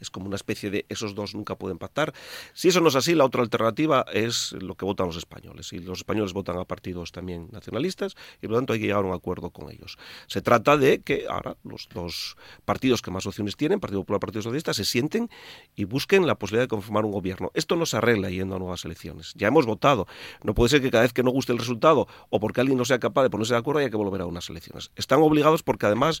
es 0.00 0.10
como 0.10 0.26
una 0.26 0.36
especie 0.36 0.70
de 0.70 0.86
esos 0.88 1.14
dos 1.14 1.34
nunca 1.34 1.56
pueden 1.56 1.78
pactar. 1.78 2.12
Si 2.54 2.68
eso 2.68 2.80
no 2.80 2.88
es 2.88 2.96
así, 2.96 3.14
la 3.14 3.24
otra 3.24 3.42
alternativa 3.42 4.04
es 4.12 4.52
lo 4.52 4.74
que 4.74 4.84
votan 4.84 5.06
los 5.06 5.16
españoles. 5.16 5.72
Y 5.72 5.78
los 5.78 5.98
españoles 5.98 6.32
votan 6.32 6.58
a 6.58 6.64
partidos 6.64 7.12
también 7.12 7.48
nacionalistas 7.52 8.14
y 8.40 8.46
por 8.46 8.52
lo 8.52 8.56
tanto 8.58 8.72
hay 8.72 8.80
que 8.80 8.86
llegar 8.86 9.04
a 9.04 9.06
un 9.06 9.14
acuerdo 9.14 9.50
con 9.50 9.70
ellos. 9.70 9.98
Se 10.26 10.42
trata 10.42 10.76
de 10.76 11.00
que 11.00 11.26
ahora 11.28 11.56
los 11.64 11.88
dos 11.92 12.36
partidos 12.64 13.02
que 13.02 13.10
más 13.10 13.26
opciones 13.26 13.56
tienen, 13.56 13.80
Partido 13.80 14.00
Popular 14.00 14.18
y 14.18 14.20
Partido 14.20 14.42
Socialista, 14.42 14.74
se 14.74 14.84
sienten 14.84 15.30
y 15.74 15.84
busquen 15.84 16.26
la 16.26 16.34
posibilidad 16.36 16.64
de 16.64 16.68
conformar 16.68 17.04
un 17.04 17.12
gobierno. 17.12 17.50
Esto 17.54 17.76
no 17.76 17.86
se 17.86 17.96
arregla 17.96 18.30
yendo 18.30 18.56
a 18.56 18.58
nuevas 18.58 18.84
elecciones. 18.84 19.32
Ya 19.36 19.48
hemos 19.48 19.66
votado. 19.66 20.06
No 20.42 20.54
puede 20.54 20.70
ser 20.70 20.82
que 20.82 20.90
cada 20.90 21.02
vez 21.02 21.12
que 21.12 21.22
no 21.22 21.30
guste 21.30 21.52
el 21.52 21.58
resultado 21.58 22.06
o 22.30 22.40
porque 22.40 22.60
alguien 22.60 22.78
no 22.78 22.84
sea 22.84 22.98
capaz 22.98 23.22
de 23.22 23.30
ponerse 23.30 23.54
de 23.54 23.58
acuerdo 23.58 23.80
haya 23.80 23.90
que 23.90 23.96
volver 23.96 24.20
a 24.22 24.26
unas 24.26 24.48
elecciones. 24.50 24.90
Están 24.96 25.20
obligados 25.20 25.62
porque 25.62 25.86
además 25.86 26.20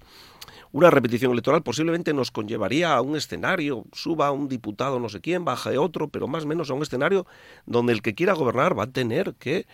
una 0.72 0.90
repetición 0.90 1.32
electoral 1.32 1.62
posiblemente 1.62 2.12
nos 2.14 2.30
conllevaría 2.30 2.94
a 2.94 3.00
un 3.02 3.16
escenario, 3.16 3.84
suba 3.92 4.30
un 4.32 4.48
diputado 4.48 4.98
no 4.98 5.08
sé 5.08 5.20
quién, 5.20 5.44
baja 5.44 5.70
de 5.70 5.78
otro, 5.78 6.08
pero 6.08 6.26
más 6.26 6.44
o 6.44 6.46
menos 6.46 6.70
a 6.70 6.74
un 6.74 6.82
escenario 6.82 7.26
donde 7.66 7.92
el 7.92 8.02
que 8.02 8.14
quiera 8.14 8.32
gobernar 8.32 8.78
va 8.78 8.84
a 8.84 8.90
tener 8.90 9.34
que 9.38 9.66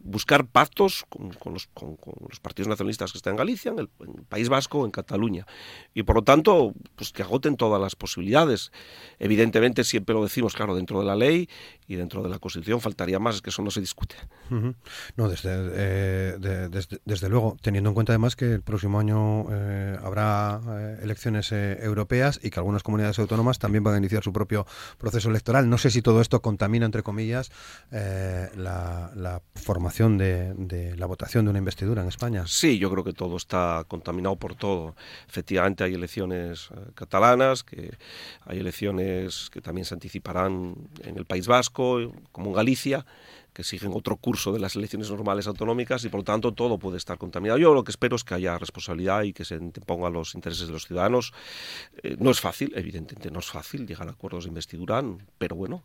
buscar 0.00 0.46
pactos 0.46 1.06
con, 1.08 1.54
los, 1.54 1.68
partidos 2.40 2.68
nacionalistas 2.68 3.12
que 3.12 3.18
están 3.18 3.32
en 3.32 3.38
Galicia, 3.38 3.70
en 3.70 3.78
el, 3.78 3.88
País 4.28 4.48
Vasco, 4.48 4.84
en 4.84 4.90
Cataluña. 4.90 5.46
Y 5.94 6.02
por 6.02 6.16
lo 6.16 6.22
tanto, 6.22 6.74
pues 6.96 7.12
que 7.12 7.22
agoten 7.22 7.56
todas 7.56 7.80
las 7.80 7.96
posibilidades. 7.96 8.72
Evidentemente, 9.18 9.84
siempre 9.84 10.14
lo 10.14 10.22
decimos, 10.22 10.54
claro, 10.54 10.74
dentro 10.74 11.00
de 11.00 11.06
la 11.06 11.16
ley 11.16 11.48
y 11.86 11.96
dentro 11.96 12.22
de 12.22 12.28
la 12.28 12.38
Constitución 12.38 12.80
faltaría 12.80 13.18
más, 13.18 13.36
es 13.36 13.42
que 13.42 13.50
eso 13.50 13.62
no 13.62 13.70
se 13.70 13.80
discute. 13.80 14.16
No, 15.16 15.28
desde, 15.28 16.38
desde, 16.38 17.00
desde, 17.04 17.28
luego, 17.28 17.56
teniendo 17.60 17.90
en 17.90 17.94
cuenta 17.94 18.12
además 18.12 18.36
que 18.36 18.52
el 18.52 18.62
próximo 18.62 18.98
año 18.98 19.46
eh, 19.50 19.96
habrá 20.02 20.60
eh, 20.66 20.98
elecciones 21.02 21.52
eh, 21.52 21.78
europeas 21.82 22.40
y 22.42 22.50
que 22.50 22.60
algunas 22.60 22.82
comunidades 22.82 23.18
autónomas 23.18 23.58
también 23.58 23.84
van 23.84 23.94
a 23.94 23.98
iniciar 23.98 24.22
su 24.22 24.32
propio 24.32 24.66
proceso 24.98 25.28
electoral. 25.30 25.68
No 25.68 25.78
sé 25.78 25.90
si 25.90 26.02
todo 26.02 26.20
esto 26.20 26.40
contamina, 26.40 26.86
entre 26.86 27.02
comillas, 27.02 27.50
eh, 27.90 28.48
la, 28.56 29.40
formación 29.54 30.18
de, 30.18 30.94
la 30.96 31.06
votación 31.06 31.44
de 31.44 31.50
una 31.50 31.58
investidura 31.58 32.02
en 32.02 32.08
España. 32.08 32.44
Sí, 32.46 32.78
yo 32.78 32.90
creo 32.90 33.02
que 33.02 33.12
todo 33.12 33.36
está 33.36 33.84
contaminado 33.88 34.36
por 34.36 34.54
todo. 34.54 34.94
Efectivamente, 35.28 35.84
hay 35.84 35.94
elecciones 35.94 36.68
catalanas, 36.94 37.62
que 37.62 37.96
hay 38.44 38.58
elecciones 38.58 39.48
que 39.50 39.60
también 39.60 39.84
se 39.84 39.94
anticiparán 39.94 40.74
en 41.02 41.16
el 41.16 41.24
País 41.24 41.46
Vasco, 41.46 41.73
como 41.74 42.46
en 42.46 42.52
Galicia 42.52 43.04
que 43.54 43.62
siguen 43.62 43.92
otro 43.94 44.16
curso 44.16 44.52
de 44.52 44.58
las 44.58 44.74
elecciones 44.74 45.08
normales 45.10 45.46
autonómicas 45.46 46.04
y 46.04 46.08
por 46.08 46.20
lo 46.20 46.24
tanto 46.24 46.52
todo 46.52 46.76
puede 46.76 46.98
estar 46.98 47.16
contaminado. 47.18 47.58
Yo 47.58 47.72
lo 47.72 47.84
que 47.84 47.92
espero 47.92 48.16
es 48.16 48.24
que 48.24 48.34
haya 48.34 48.58
responsabilidad 48.58 49.22
y 49.22 49.32
que 49.32 49.44
se 49.44 49.58
pongan 49.86 50.12
los 50.12 50.34
intereses 50.34 50.66
de 50.66 50.72
los 50.72 50.86
ciudadanos. 50.86 51.32
Eh, 52.02 52.16
no 52.18 52.32
es 52.32 52.40
fácil, 52.40 52.72
evidentemente 52.74 53.30
no 53.30 53.38
es 53.38 53.46
fácil 53.46 53.86
llegar 53.86 54.08
a 54.08 54.10
acuerdos 54.10 54.44
de 54.44 54.48
investidura, 54.48 55.02
pero 55.38 55.54
bueno, 55.54 55.84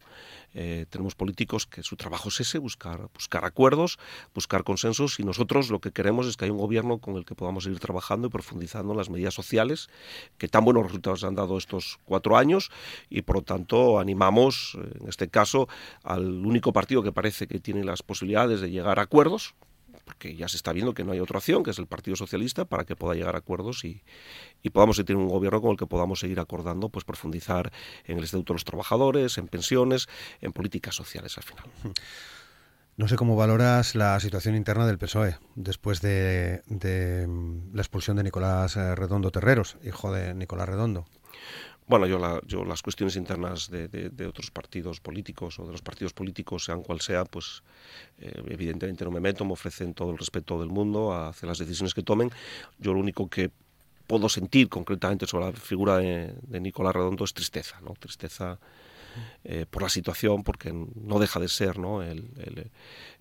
eh, 0.55 0.87
tenemos 0.89 1.13
políticos 1.13 1.67
que 1.67 1.83
su 1.83 1.95
trabajo 1.95 2.29
es 2.29 2.39
ese, 2.39 2.57
buscar, 2.57 3.07
buscar 3.13 3.45
acuerdos, 3.45 3.99
buscar 4.33 4.63
consensos 4.63 5.19
y 5.19 5.23
nosotros 5.23 5.69
lo 5.69 5.79
que 5.79 5.91
queremos 5.91 6.25
es 6.25 6.37
que 6.37 6.45
haya 6.45 6.51
un 6.51 6.59
gobierno 6.59 6.97
con 6.97 7.17
el 7.17 7.25
que 7.25 7.35
podamos 7.35 7.65
seguir 7.65 7.79
trabajando 7.79 8.27
y 8.27 8.29
profundizando 8.31 8.95
las 8.95 9.11
medidas 9.11 9.35
sociales 9.35 9.89
que 10.39 10.47
tan 10.47 10.65
buenos 10.65 10.83
resultados 10.83 11.23
han 11.23 11.35
dado 11.35 11.57
estos 11.57 11.99
cuatro 12.05 12.35
años 12.35 12.71
y 13.11 13.21
por 13.21 13.35
lo 13.37 13.41
tanto 13.43 13.99
animamos, 13.99 14.75
eh, 14.79 14.97
en 15.01 15.07
este 15.07 15.27
caso, 15.27 15.67
al 16.03 16.43
único 16.43 16.73
partido 16.73 17.03
que 17.03 17.11
parece 17.11 17.45
que 17.45 17.58
tiene 17.59 17.83
las 17.83 18.03
posibilidades 18.03 18.61
de 18.61 18.69
llegar 18.69 18.99
a 18.99 19.03
acuerdos, 19.03 19.55
porque 20.05 20.35
ya 20.35 20.47
se 20.47 20.57
está 20.57 20.73
viendo 20.73 20.93
que 20.93 21.03
no 21.03 21.11
hay 21.11 21.19
otra 21.19 21.37
opción, 21.37 21.63
que 21.63 21.71
es 21.71 21.79
el 21.79 21.87
Partido 21.87 22.15
Socialista, 22.15 22.65
para 22.65 22.83
que 22.85 22.95
pueda 22.95 23.15
llegar 23.15 23.35
a 23.35 23.39
acuerdos 23.39 23.85
y, 23.85 24.03
podamos 24.71 24.97
tener 24.97 25.17
un 25.17 25.27
gobierno 25.27 25.61
con 25.61 25.71
el 25.71 25.77
que 25.77 25.85
podamos 25.87 26.19
seguir 26.19 26.39
acordando, 26.39 26.89
pues 26.89 27.05
profundizar 27.05 27.71
en 28.05 28.17
el 28.17 28.23
Estatuto 28.23 28.53
de 28.53 28.55
los 28.55 28.65
Trabajadores, 28.65 29.37
en 29.37 29.47
pensiones, 29.47 30.07
en 30.41 30.51
políticas 30.51 30.95
sociales 30.95 31.37
al 31.37 31.43
final. 31.43 31.65
No 32.97 33.07
sé 33.07 33.15
cómo 33.15 33.35
valoras 33.35 33.95
la 33.95 34.19
situación 34.19 34.55
interna 34.55 34.85
del 34.85 34.97
PSOE 34.97 35.37
después 35.55 36.01
de, 36.01 36.63
de 36.65 37.27
la 37.71 37.81
expulsión 37.81 38.17
de 38.17 38.23
Nicolás 38.23 38.75
Redondo 38.75 39.31
Terreros, 39.31 39.77
hijo 39.83 40.11
de 40.11 40.33
Nicolás 40.33 40.67
Redondo. 40.67 41.05
Bueno, 41.89 42.05
yo, 42.05 42.19
yo 42.45 42.63
las 42.65 42.83
cuestiones 42.83 43.15
internas 43.15 43.71
de, 43.71 44.27
otros 44.27 44.51
partidos 44.51 44.99
políticos 44.99 45.57
o 45.57 45.65
de 45.65 45.71
los 45.71 45.81
partidos 45.81 46.13
políticos, 46.13 46.65
sean 46.65 46.83
cual 46.83 47.01
sea, 47.01 47.25
pues 47.25 47.63
eh, 48.19 48.43
evidentemente 48.47 49.03
no 49.03 49.09
me 49.09 49.19
meto, 49.19 49.43
me 49.43 49.53
ofrecen 49.53 49.95
todo 49.95 50.11
el 50.11 50.19
respeto 50.19 50.59
del 50.59 50.69
mundo 50.69 51.11
hacia 51.11 51.47
las 51.47 51.57
decisiones 51.57 51.95
que 51.95 52.03
tomen. 52.03 52.29
Yo 52.77 52.93
lo 52.93 52.99
único 52.99 53.27
que 53.27 53.49
puedo 54.05 54.29
sentir 54.29 54.69
concretamente 54.69 55.25
sobre 55.25 55.47
la 55.47 55.53
figura 55.53 55.97
de, 55.97 56.59
Nicolás 56.59 56.93
Redondo 56.93 57.23
es 57.25 57.33
tristeza, 57.33 57.81
¿no? 57.81 57.95
Tristeza 57.99 58.59
eh, 59.43 59.65
por 59.67 59.81
la 59.81 59.89
situación, 59.89 60.43
porque 60.43 60.71
no 60.71 61.17
deja 61.17 61.39
de 61.39 61.47
ser, 61.47 61.79
¿no? 61.79 62.03
El, 62.03 62.29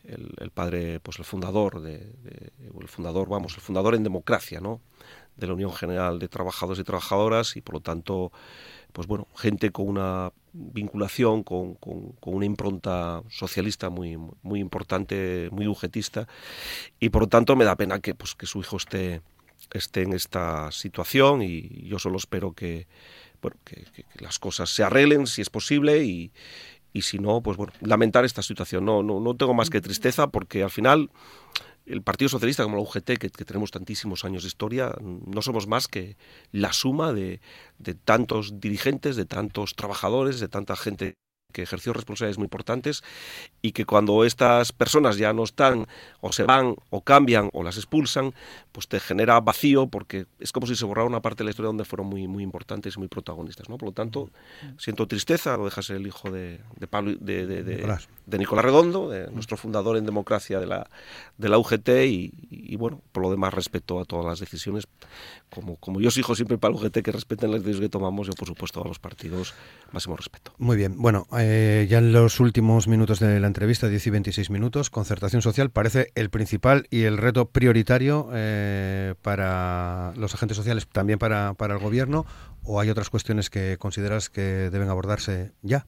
el, 0.04 0.50
padre, 0.50 1.00
pues 1.00 1.18
el 1.18 1.24
fundador 1.24 1.80
de, 1.80 2.12
el 2.60 2.88
fundador, 2.88 3.30
vamos, 3.30 3.54
el 3.54 3.62
fundador 3.62 3.94
en 3.94 4.02
democracia, 4.02 4.60
¿no? 4.60 4.82
De 5.38 5.46
la 5.46 5.54
Unión 5.54 5.72
General 5.72 6.18
de 6.18 6.28
Trabajadores 6.28 6.80
y 6.80 6.84
Trabajadoras 6.84 7.56
y 7.56 7.60
por 7.60 7.76
lo 7.76 7.80
tanto, 7.80 8.32
pues 8.92 9.06
bueno, 9.06 9.28
gente 9.36 9.70
con 9.70 9.88
una 9.88 10.32
vinculación, 10.52 11.44
con, 11.44 11.74
con, 11.74 12.16
una 12.20 12.44
impronta 12.44 13.22
socialista 13.30 13.90
muy, 13.90 14.18
muy 14.42 14.60
importante, 14.60 15.48
muy 15.52 15.68
ujetista 15.68 16.26
y 16.98 17.10
por 17.10 17.22
lo 17.22 17.28
tanto 17.28 17.54
me 17.56 17.64
da 17.64 17.76
pena 17.76 18.00
que, 18.00 18.14
pues, 18.14 18.34
que 18.34 18.46
su 18.46 18.60
hijo 18.60 18.76
esté, 18.76 19.22
esté 19.72 20.02
en 20.02 20.12
esta 20.12 20.72
situación 20.72 21.42
y 21.42 21.86
yo 21.86 21.98
solo 21.98 22.18
espero 22.18 22.52
que, 22.52 22.88
bueno, 23.40 23.56
que, 23.64 23.84
las 24.20 24.38
cosas 24.38 24.70
se 24.70 24.82
arreglen 24.82 25.26
si 25.26 25.42
es 25.42 25.50
posible 25.50 26.02
y, 26.04 26.32
y 26.92 27.02
si 27.02 27.18
no, 27.18 27.40
pues 27.42 27.56
bueno, 27.56 27.72
lamentar 27.80 28.24
esta 28.24 28.42
situación. 28.42 28.84
No, 28.84 29.02
no, 29.04 29.20
no 29.20 29.36
tengo 29.36 29.54
más 29.54 29.70
que 29.70 29.80
tristeza 29.80 30.26
porque 30.28 30.64
al 30.64 30.70
final 30.70 31.10
el 31.88 32.02
Partido 32.02 32.28
Socialista 32.28 32.62
como 32.62 32.76
la 32.76 32.82
UGT, 32.82 33.18
que, 33.18 33.30
tenemos 33.30 33.70
tantísimos 33.70 34.24
años 34.24 34.42
de 34.42 34.48
historia, 34.48 34.94
no 35.00 35.42
somos 35.42 35.66
más 35.66 35.88
que 35.88 36.16
la 36.52 36.72
suma 36.72 37.12
de, 37.12 37.40
de 37.78 37.94
tantos 37.94 38.60
dirigentes, 38.60 39.16
de 39.16 39.24
tantos 39.24 39.74
trabajadores, 39.74 40.40
de 40.40 40.48
tanta 40.48 40.76
gente 40.76 41.14
que 41.52 41.62
ejerció 41.62 41.94
responsabilidades 41.94 42.36
muy 42.36 42.44
importantes 42.44 43.02
y 43.62 43.72
que 43.72 43.86
cuando 43.86 44.24
estas 44.24 44.72
personas 44.72 45.16
ya 45.16 45.32
no 45.32 45.44
están 45.44 45.86
o 46.20 46.30
se 46.30 46.42
van 46.42 46.76
o 46.90 47.00
cambian 47.00 47.48
o 47.54 47.62
las 47.62 47.78
expulsan, 47.78 48.34
pues 48.70 48.86
te 48.86 49.00
genera 49.00 49.40
vacío 49.40 49.86
porque 49.86 50.26
es 50.40 50.52
como 50.52 50.66
si 50.66 50.76
se 50.76 50.84
borrara 50.84 51.08
una 51.08 51.22
parte 51.22 51.38
de 51.38 51.44
la 51.44 51.50
historia 51.50 51.68
donde 51.68 51.86
fueron 51.86 52.06
muy, 52.06 52.28
muy 52.28 52.42
importantes 52.42 52.96
y 52.96 52.98
muy 52.98 53.08
protagonistas. 53.08 53.68
¿no? 53.70 53.78
Por 53.78 53.88
lo 53.88 53.92
tanto, 53.92 54.30
siento 54.76 55.06
tristeza, 55.06 55.56
lo 55.56 55.64
dejas 55.64 55.88
el 55.88 56.06
hijo 56.06 56.30
de, 56.30 56.60
de, 56.76 56.86
Pablo, 56.86 57.14
de, 57.18 57.46
de, 57.46 57.62
de, 57.64 58.38
Nicolás. 58.38 58.64
Redondo, 58.64 59.08
de 59.08 59.30
nuestro 59.30 59.56
fundador 59.56 59.96
en 59.96 60.04
democracia 60.04 60.60
de 60.60 60.66
la, 60.66 60.90
de 61.38 61.48
la 61.48 61.56
UGT 61.56 61.88
y, 62.04 62.76
bueno, 62.76 63.00
por 63.12 63.22
lo 63.22 63.30
demás 63.30 63.54
respeto 63.54 64.00
a 64.00 64.04
todas 64.04 64.26
las 64.26 64.38
decisiones. 64.38 64.86
Como, 65.48 65.76
como 65.76 66.00
yo 66.02 66.10
soy 66.10 66.20
hijo 66.20 66.34
siempre 66.34 66.58
para 66.58 66.74
la 66.74 66.80
UGT 66.80 66.98
que 66.98 67.10
respeten 67.10 67.50
las 67.50 67.60
decisiones 67.60 67.88
que 67.88 67.92
tomamos, 67.92 68.26
yo 68.26 68.34
por 68.34 68.46
supuesto 68.46 68.84
a 68.84 68.86
los 68.86 68.98
partidos 68.98 69.54
máximo 69.92 70.14
respeto. 70.14 70.52
Muy 70.58 70.76
bien, 70.76 70.94
bueno, 70.98 71.26
eh, 71.40 71.86
ya 71.88 71.98
en 71.98 72.12
los 72.12 72.40
últimos 72.40 72.88
minutos 72.88 73.20
de 73.20 73.40
la 73.40 73.46
entrevista, 73.46 73.88
10 73.88 74.06
y 74.06 74.10
26 74.10 74.50
minutos, 74.50 74.90
concertación 74.90 75.42
social 75.42 75.70
parece 75.70 76.10
el 76.14 76.30
principal 76.30 76.86
y 76.90 77.02
el 77.02 77.18
reto 77.18 77.50
prioritario 77.50 78.28
eh, 78.32 79.14
para 79.22 80.12
los 80.16 80.34
agentes 80.34 80.56
sociales, 80.56 80.86
también 80.88 81.18
para, 81.18 81.54
para 81.54 81.74
el 81.74 81.80
gobierno, 81.80 82.26
o 82.64 82.80
hay 82.80 82.90
otras 82.90 83.10
cuestiones 83.10 83.50
que 83.50 83.76
consideras 83.78 84.30
que 84.30 84.70
deben 84.70 84.88
abordarse 84.88 85.52
ya? 85.62 85.86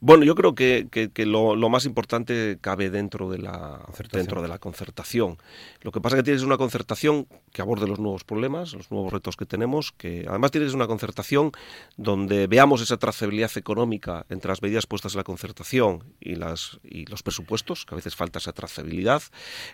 Bueno, 0.00 0.24
yo 0.24 0.34
creo 0.34 0.54
que, 0.54 1.12
lo, 1.26 1.68
más 1.68 1.84
importante 1.84 2.58
cabe 2.60 2.90
dentro 2.90 3.30
de, 3.30 3.38
la, 3.38 3.80
dentro 4.12 4.42
de 4.42 4.48
la 4.48 4.58
concertación. 4.58 5.38
Lo 5.80 5.92
que 5.92 6.00
pasa 6.00 6.16
es 6.16 6.20
que 6.20 6.24
tienes 6.24 6.42
una 6.42 6.56
concertación 6.56 7.26
que 7.52 7.62
aborde 7.62 7.86
los 7.86 7.98
nuevos 7.98 8.24
problemas, 8.24 8.74
los 8.74 8.90
nuevos 8.90 9.12
retos 9.12 9.36
que 9.36 9.46
tenemos, 9.46 9.92
que 9.92 10.26
además 10.28 10.50
tienes 10.50 10.74
una 10.74 10.86
concertación 10.86 11.52
donde 11.96 12.46
veamos 12.46 12.80
esa 12.80 12.96
trazabilidad 12.96 13.50
económica 13.56 14.26
entre 14.28 14.48
las 14.48 14.62
medidas 14.62 14.86
puestas 14.86 15.14
en 15.14 15.18
la 15.18 15.24
concertación 15.24 16.04
y, 16.20 16.34
las, 16.34 16.80
y 16.82 17.06
los 17.06 17.22
presupuestos, 17.22 17.84
que 17.84 17.94
a 17.94 17.96
veces 17.96 18.16
falta 18.16 18.38
esa 18.38 18.52
trazabilidad. 18.52 19.22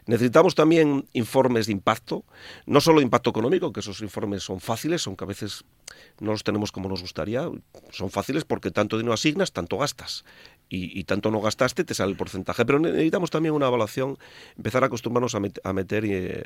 Necesitamos 0.07 0.55
también 0.55 1.07
informes 1.13 1.67
de 1.67 1.73
impacto, 1.73 2.25
no 2.67 2.81
solo 2.81 2.99
de 3.01 3.05
impacto 3.05 3.31
económico, 3.31 3.73
que 3.73 3.81
esos 3.81 4.01
informes 4.03 4.43
son 4.43 4.61
fáciles, 4.61 5.07
aunque 5.07 5.25
a 5.25 5.29
veces 5.29 5.65
no 6.21 6.33
los 6.33 6.45
tenemos 6.45 6.73
como 6.73 6.89
nos 6.89 7.01
gustaría, 7.03 7.49
son 7.91 8.11
fáciles 8.11 8.45
porque 8.45 8.71
tanto 8.71 8.97
dinero 8.97 9.15
asignas, 9.15 9.53
tanto 9.53 9.79
gastas. 9.79 10.25
Y, 10.71 11.05
tanto 11.05 11.31
no 11.31 11.41
gastaste, 11.41 11.83
te 11.83 11.95
sale 11.95 12.11
el 12.11 12.19
porcentaje. 12.19 12.67
Pero 12.67 12.79
necesitamos 12.79 13.31
también 13.31 13.55
una 13.55 13.69
evaluación, 13.69 14.19
empezar 14.55 14.83
a 14.83 14.89
acostumbrarnos 14.89 15.35
a, 15.35 15.73
meter 15.73 16.05
eh, 16.05 16.43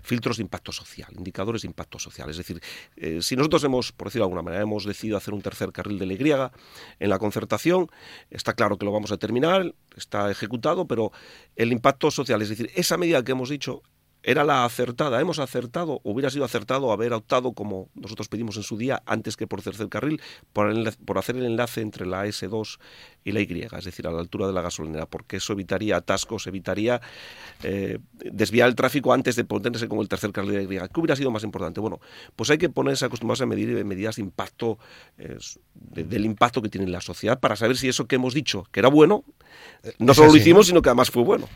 filtros 0.00 0.36
de 0.36 0.44
impacto 0.44 0.70
social, 0.70 1.08
indicadores 1.16 1.62
de 1.62 1.68
impacto 1.68 1.98
social. 1.98 2.30
Es 2.30 2.36
decir, 2.36 2.62
eh, 2.96 3.18
si 3.20 3.34
nosotros 3.34 3.64
hemos, 3.64 3.90
por 3.90 4.06
decirlo 4.06 4.26
de 4.26 4.26
alguna 4.26 4.42
manera, 4.42 4.62
hemos 4.62 4.84
decidido 4.84 5.16
hacer 5.16 5.34
un 5.34 5.42
tercer 5.42 5.72
carril 5.72 5.98
de 5.98 6.06
la 6.06 6.52
en 7.00 7.10
la 7.10 7.18
concertación, 7.18 7.90
está 8.30 8.52
claro 8.52 8.78
que 8.78 8.84
lo 8.84 8.92
vamos 8.92 9.10
a 9.10 9.16
terminar, 9.16 9.74
está 9.96 10.30
ejecutado, 10.30 10.86
pero 10.86 11.10
el 11.56 11.72
impacto 11.72 12.12
social, 12.12 12.40
es 12.42 12.50
decir, 12.50 12.70
esa 12.76 12.96
medida 12.96 13.24
que 13.24 13.32
hemos 13.32 13.48
dicho, 13.48 13.82
era 14.24 14.44
la 14.44 14.64
acertada. 14.64 15.20
Hemos 15.20 15.38
acertado, 15.38 16.00
hubiera 16.02 16.30
sido 16.30 16.44
acertado 16.44 16.92
haber 16.92 17.12
optado, 17.12 17.52
como 17.52 17.88
nosotros 17.94 18.28
pedimos 18.28 18.56
en 18.56 18.62
su 18.62 18.76
día, 18.76 19.02
antes 19.06 19.36
que 19.36 19.46
por 19.46 19.62
tercer 19.62 19.88
carril, 19.88 20.20
por, 20.52 20.72
por 21.04 21.18
hacer 21.18 21.36
el 21.36 21.44
enlace 21.44 21.82
entre 21.82 22.06
la 22.06 22.26
S2 22.26 22.78
y 23.24 23.32
la 23.32 23.40
Y, 23.40 23.68
es 23.70 23.84
decir, 23.84 24.06
a 24.06 24.10
la 24.10 24.20
altura 24.20 24.46
de 24.46 24.52
la 24.52 24.62
gasolinera, 24.62 25.06
porque 25.06 25.36
eso 25.36 25.52
evitaría 25.52 25.96
atascos, 25.96 26.46
evitaría 26.46 27.00
eh, 27.62 27.98
desviar 28.14 28.68
el 28.68 28.74
tráfico 28.74 29.12
antes 29.12 29.36
de 29.36 29.44
ponerse 29.44 29.88
con 29.88 30.00
el 30.00 30.08
tercer 30.08 30.32
carril 30.32 30.52
de 30.52 30.78
la 30.78 30.84
Y. 30.84 30.88
¿Qué 30.88 31.00
hubiera 31.00 31.16
sido 31.16 31.30
más 31.30 31.44
importante? 31.44 31.80
Bueno, 31.80 32.00
pues 32.36 32.50
hay 32.50 32.58
que 32.58 32.68
ponerse 32.68 33.04
acostumbrarse 33.04 33.44
a 33.44 33.46
medir 33.46 33.84
medidas 33.84 34.16
de 34.16 34.22
impacto, 34.22 34.78
del 35.74 36.24
impacto 36.24 36.62
que 36.62 36.68
tiene 36.68 36.86
la 36.88 37.00
sociedad, 37.00 37.38
para 37.40 37.56
saber 37.56 37.76
si 37.76 37.88
eso 37.88 38.06
que 38.06 38.16
hemos 38.16 38.34
dicho, 38.34 38.66
que 38.72 38.80
era 38.80 38.88
bueno, 38.88 39.24
no 39.98 40.14
solo 40.14 40.30
lo 40.30 40.36
hicimos, 40.36 40.66
sino 40.66 40.82
que 40.82 40.88
además 40.88 41.10
fue 41.10 41.22
bueno. 41.22 41.48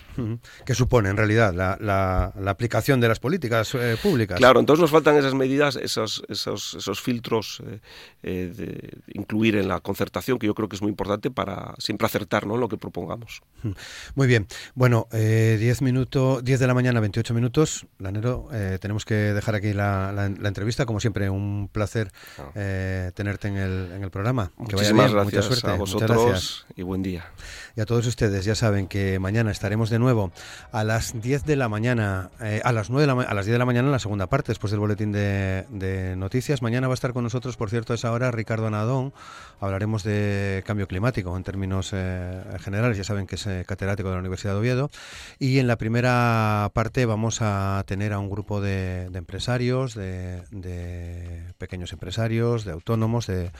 ¿Qué 0.65 0.75
supone 0.75 1.09
en 1.09 1.17
realidad 1.17 1.55
la, 1.55 2.55
aplicación 2.59 3.01
de 3.01 3.07
las 3.07 3.21
políticas 3.21 3.73
eh, 3.75 3.97
públicas? 4.03 4.37
Claro, 4.37 4.59
entonces 4.59 4.81
nos 4.81 4.91
faltan 4.91 5.17
esas 5.17 5.35
medidas, 5.35 5.77
esos, 5.77 6.25
esos, 6.29 6.75
esos 6.75 7.01
filtros 7.01 7.63
eh, 8.23 8.53
de 8.53 8.99
incluir 9.15 9.55
en 9.55 9.69
la 9.69 9.79
concertación, 9.79 10.41
que 10.41 10.49
yo 10.49 10.55
creo 10.55 10.69
que 10.69 10.75
es 10.75 10.83
muy 10.83 10.91
importante 10.91 11.31
para 11.31 11.75
siempre 11.79 12.07
acertar 12.07 12.47
¿no? 12.47 12.57
lo 12.57 12.69
que 12.69 12.77
propongamos. 12.77 13.43
Muy 14.15 14.27
bien. 14.27 14.47
Bueno, 14.75 15.09
10 15.11 15.21
eh, 15.21 15.77
minutos, 15.81 16.45
10 16.45 16.61
de 16.61 16.67
la 16.67 16.75
mañana, 16.75 17.01
28 17.01 17.35
minutos. 17.35 17.87
Lanero, 17.99 18.49
eh, 18.53 18.79
tenemos 18.81 19.05
que 19.05 19.15
dejar 19.15 19.55
aquí 19.55 19.73
la, 19.73 20.31
entrevista. 20.45 20.87
Como 20.87 21.01
siempre, 21.01 21.29
un 21.31 21.69
placer 21.71 22.11
ah. 22.39 22.51
eh, 22.55 23.13
tenerte 23.15 23.49
en 23.49 23.57
el, 23.57 23.93
en 23.93 24.03
el 24.03 24.11
programa. 24.11 24.53
Que 24.69 24.77
vaya 24.77 24.93
bien, 24.93 25.13
gracias 25.13 25.25
mucha 25.25 25.43
suerte. 25.43 25.71
a 25.71 25.75
vosotros 25.75 26.67
y 26.77 26.83
buen 26.83 27.03
día. 27.03 27.27
Y 27.77 27.81
a 27.81 27.87
todos 27.87 28.07
ustedes, 28.07 28.45
ya 28.45 28.55
saben 28.55 28.87
que 28.87 29.19
mañana 29.19 29.51
estaremos 29.51 29.91
de 29.91 29.99
nuevo 29.99 30.33
a 30.73 30.85
las 30.85 31.21
10 31.21 31.45
de 31.45 31.57
la 31.57 31.69
mañana, 31.69 32.31
a 32.63 32.73
las 32.73 32.91
9 32.91 33.07
de 33.07 33.07
la, 33.07 33.23
a 33.23 33.35
las 33.35 33.47
10 33.47 33.55
de 33.55 33.59
la 33.59 33.65
mañana 33.65 33.89
en 33.89 33.93
la 33.93 33.99
segunda 33.99 34.27
parte, 34.29 34.53
después 34.53 34.71
del 34.71 34.81
boletín 34.81 35.13
de, 35.13 35.67
de 35.71 36.17
noticias. 36.17 36.63
Mañana 36.63 36.89
va 36.89 36.93
a 36.93 36.95
estar 36.95 37.13
con 37.13 37.25
nosotros, 37.25 37.57
por 37.57 37.71
cierto, 37.71 37.95
esa 37.95 38.13
hora 38.13 38.31
Ricardo 38.31 38.71
Nadón. 38.71 39.13
Hablaremos 39.61 40.05
de 40.05 40.63
cambio 40.67 40.87
climático 40.87 41.37
en 41.37 41.43
términos 41.43 41.91
eh, 41.93 42.43
generales, 42.61 42.97
ya 42.97 43.05
saben 43.05 43.27
que 43.27 43.35
es 43.35 43.47
eh, 43.47 43.65
catedrático 43.67 44.09
de 44.09 44.15
la 44.15 44.21
Universidad 44.21 44.53
de 44.53 44.61
Oviedo. 44.61 44.91
Y 45.39 45.59
en 45.59 45.67
la 45.67 45.77
primera 45.77 46.71
parte 46.75 47.07
vamos 47.07 47.39
a 47.41 47.83
tener 47.87 48.13
a 48.13 48.19
un 48.19 48.31
grupo 48.31 48.61
de, 48.61 49.11
empresarios, 49.13 49.95
de, 49.95 50.43
pequeños 51.59 51.93
empresarios, 51.93 52.65
de 52.65 52.73
autónomos, 52.73 53.27
de, 53.27 53.51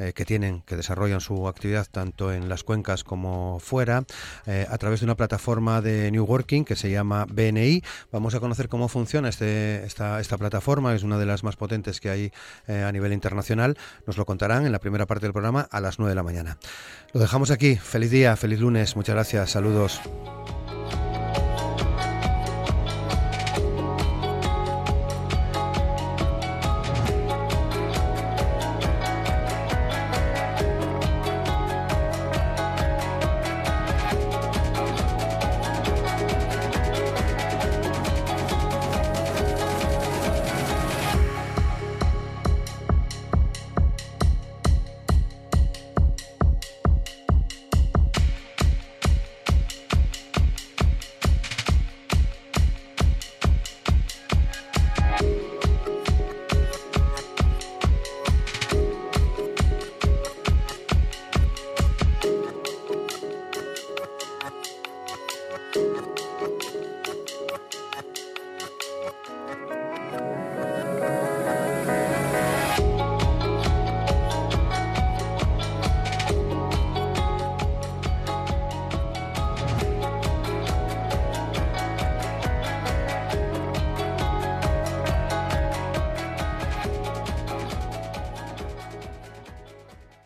eh, 0.00 0.12
que 0.12 0.24
tienen, 0.24 0.62
que 0.62 0.74
desarrollan 0.74 1.20
su 1.20 1.46
actividad 1.46 1.86
tanto 1.88 2.32
en 2.32 2.48
las 2.48 2.64
cuencas 2.64 3.04
como 3.04 3.60
fuera, 3.60 4.04
a 4.46 4.78
través 4.78 5.00
de 5.00 5.04
una 5.04 5.14
plataforma 5.14 5.80
de 5.80 6.10
New 6.10 6.24
Working 6.24 6.64
que 6.64 6.74
se 6.74 6.90
llama 6.90 7.26
BNI. 7.30 7.82
Vamos 8.10 8.34
a 8.34 8.40
conocer 8.40 8.68
cómo 8.68 8.88
funciona 8.88 9.28
este, 9.28 9.84
esta, 9.84 10.18
esta 10.18 10.38
plataforma, 10.38 10.94
es 10.94 11.04
una 11.04 11.18
de 11.18 11.26
las 11.26 11.44
más 11.44 11.56
potentes 11.56 12.00
que 12.00 12.10
hay 12.10 12.32
a 12.66 12.90
nivel 12.90 13.12
internacional. 13.12 13.76
Nos 14.06 14.16
lo 14.16 14.24
contarán 14.24 14.66
en 14.66 14.72
la 14.72 14.80
primera 14.80 15.06
parte 15.06 15.26
del 15.26 15.32
programa 15.32 15.68
a 15.70 15.80
las 15.80 15.98
9 15.98 16.10
de 16.10 16.16
la 16.16 16.22
mañana. 16.22 16.58
Lo 17.12 17.20
dejamos 17.20 17.50
aquí. 17.50 17.76
Feliz 17.76 18.10
día, 18.10 18.36
feliz 18.36 18.60
lunes. 18.60 18.96
Muchas 18.96 19.14
gracias. 19.14 19.50
Saludos. 19.50 20.00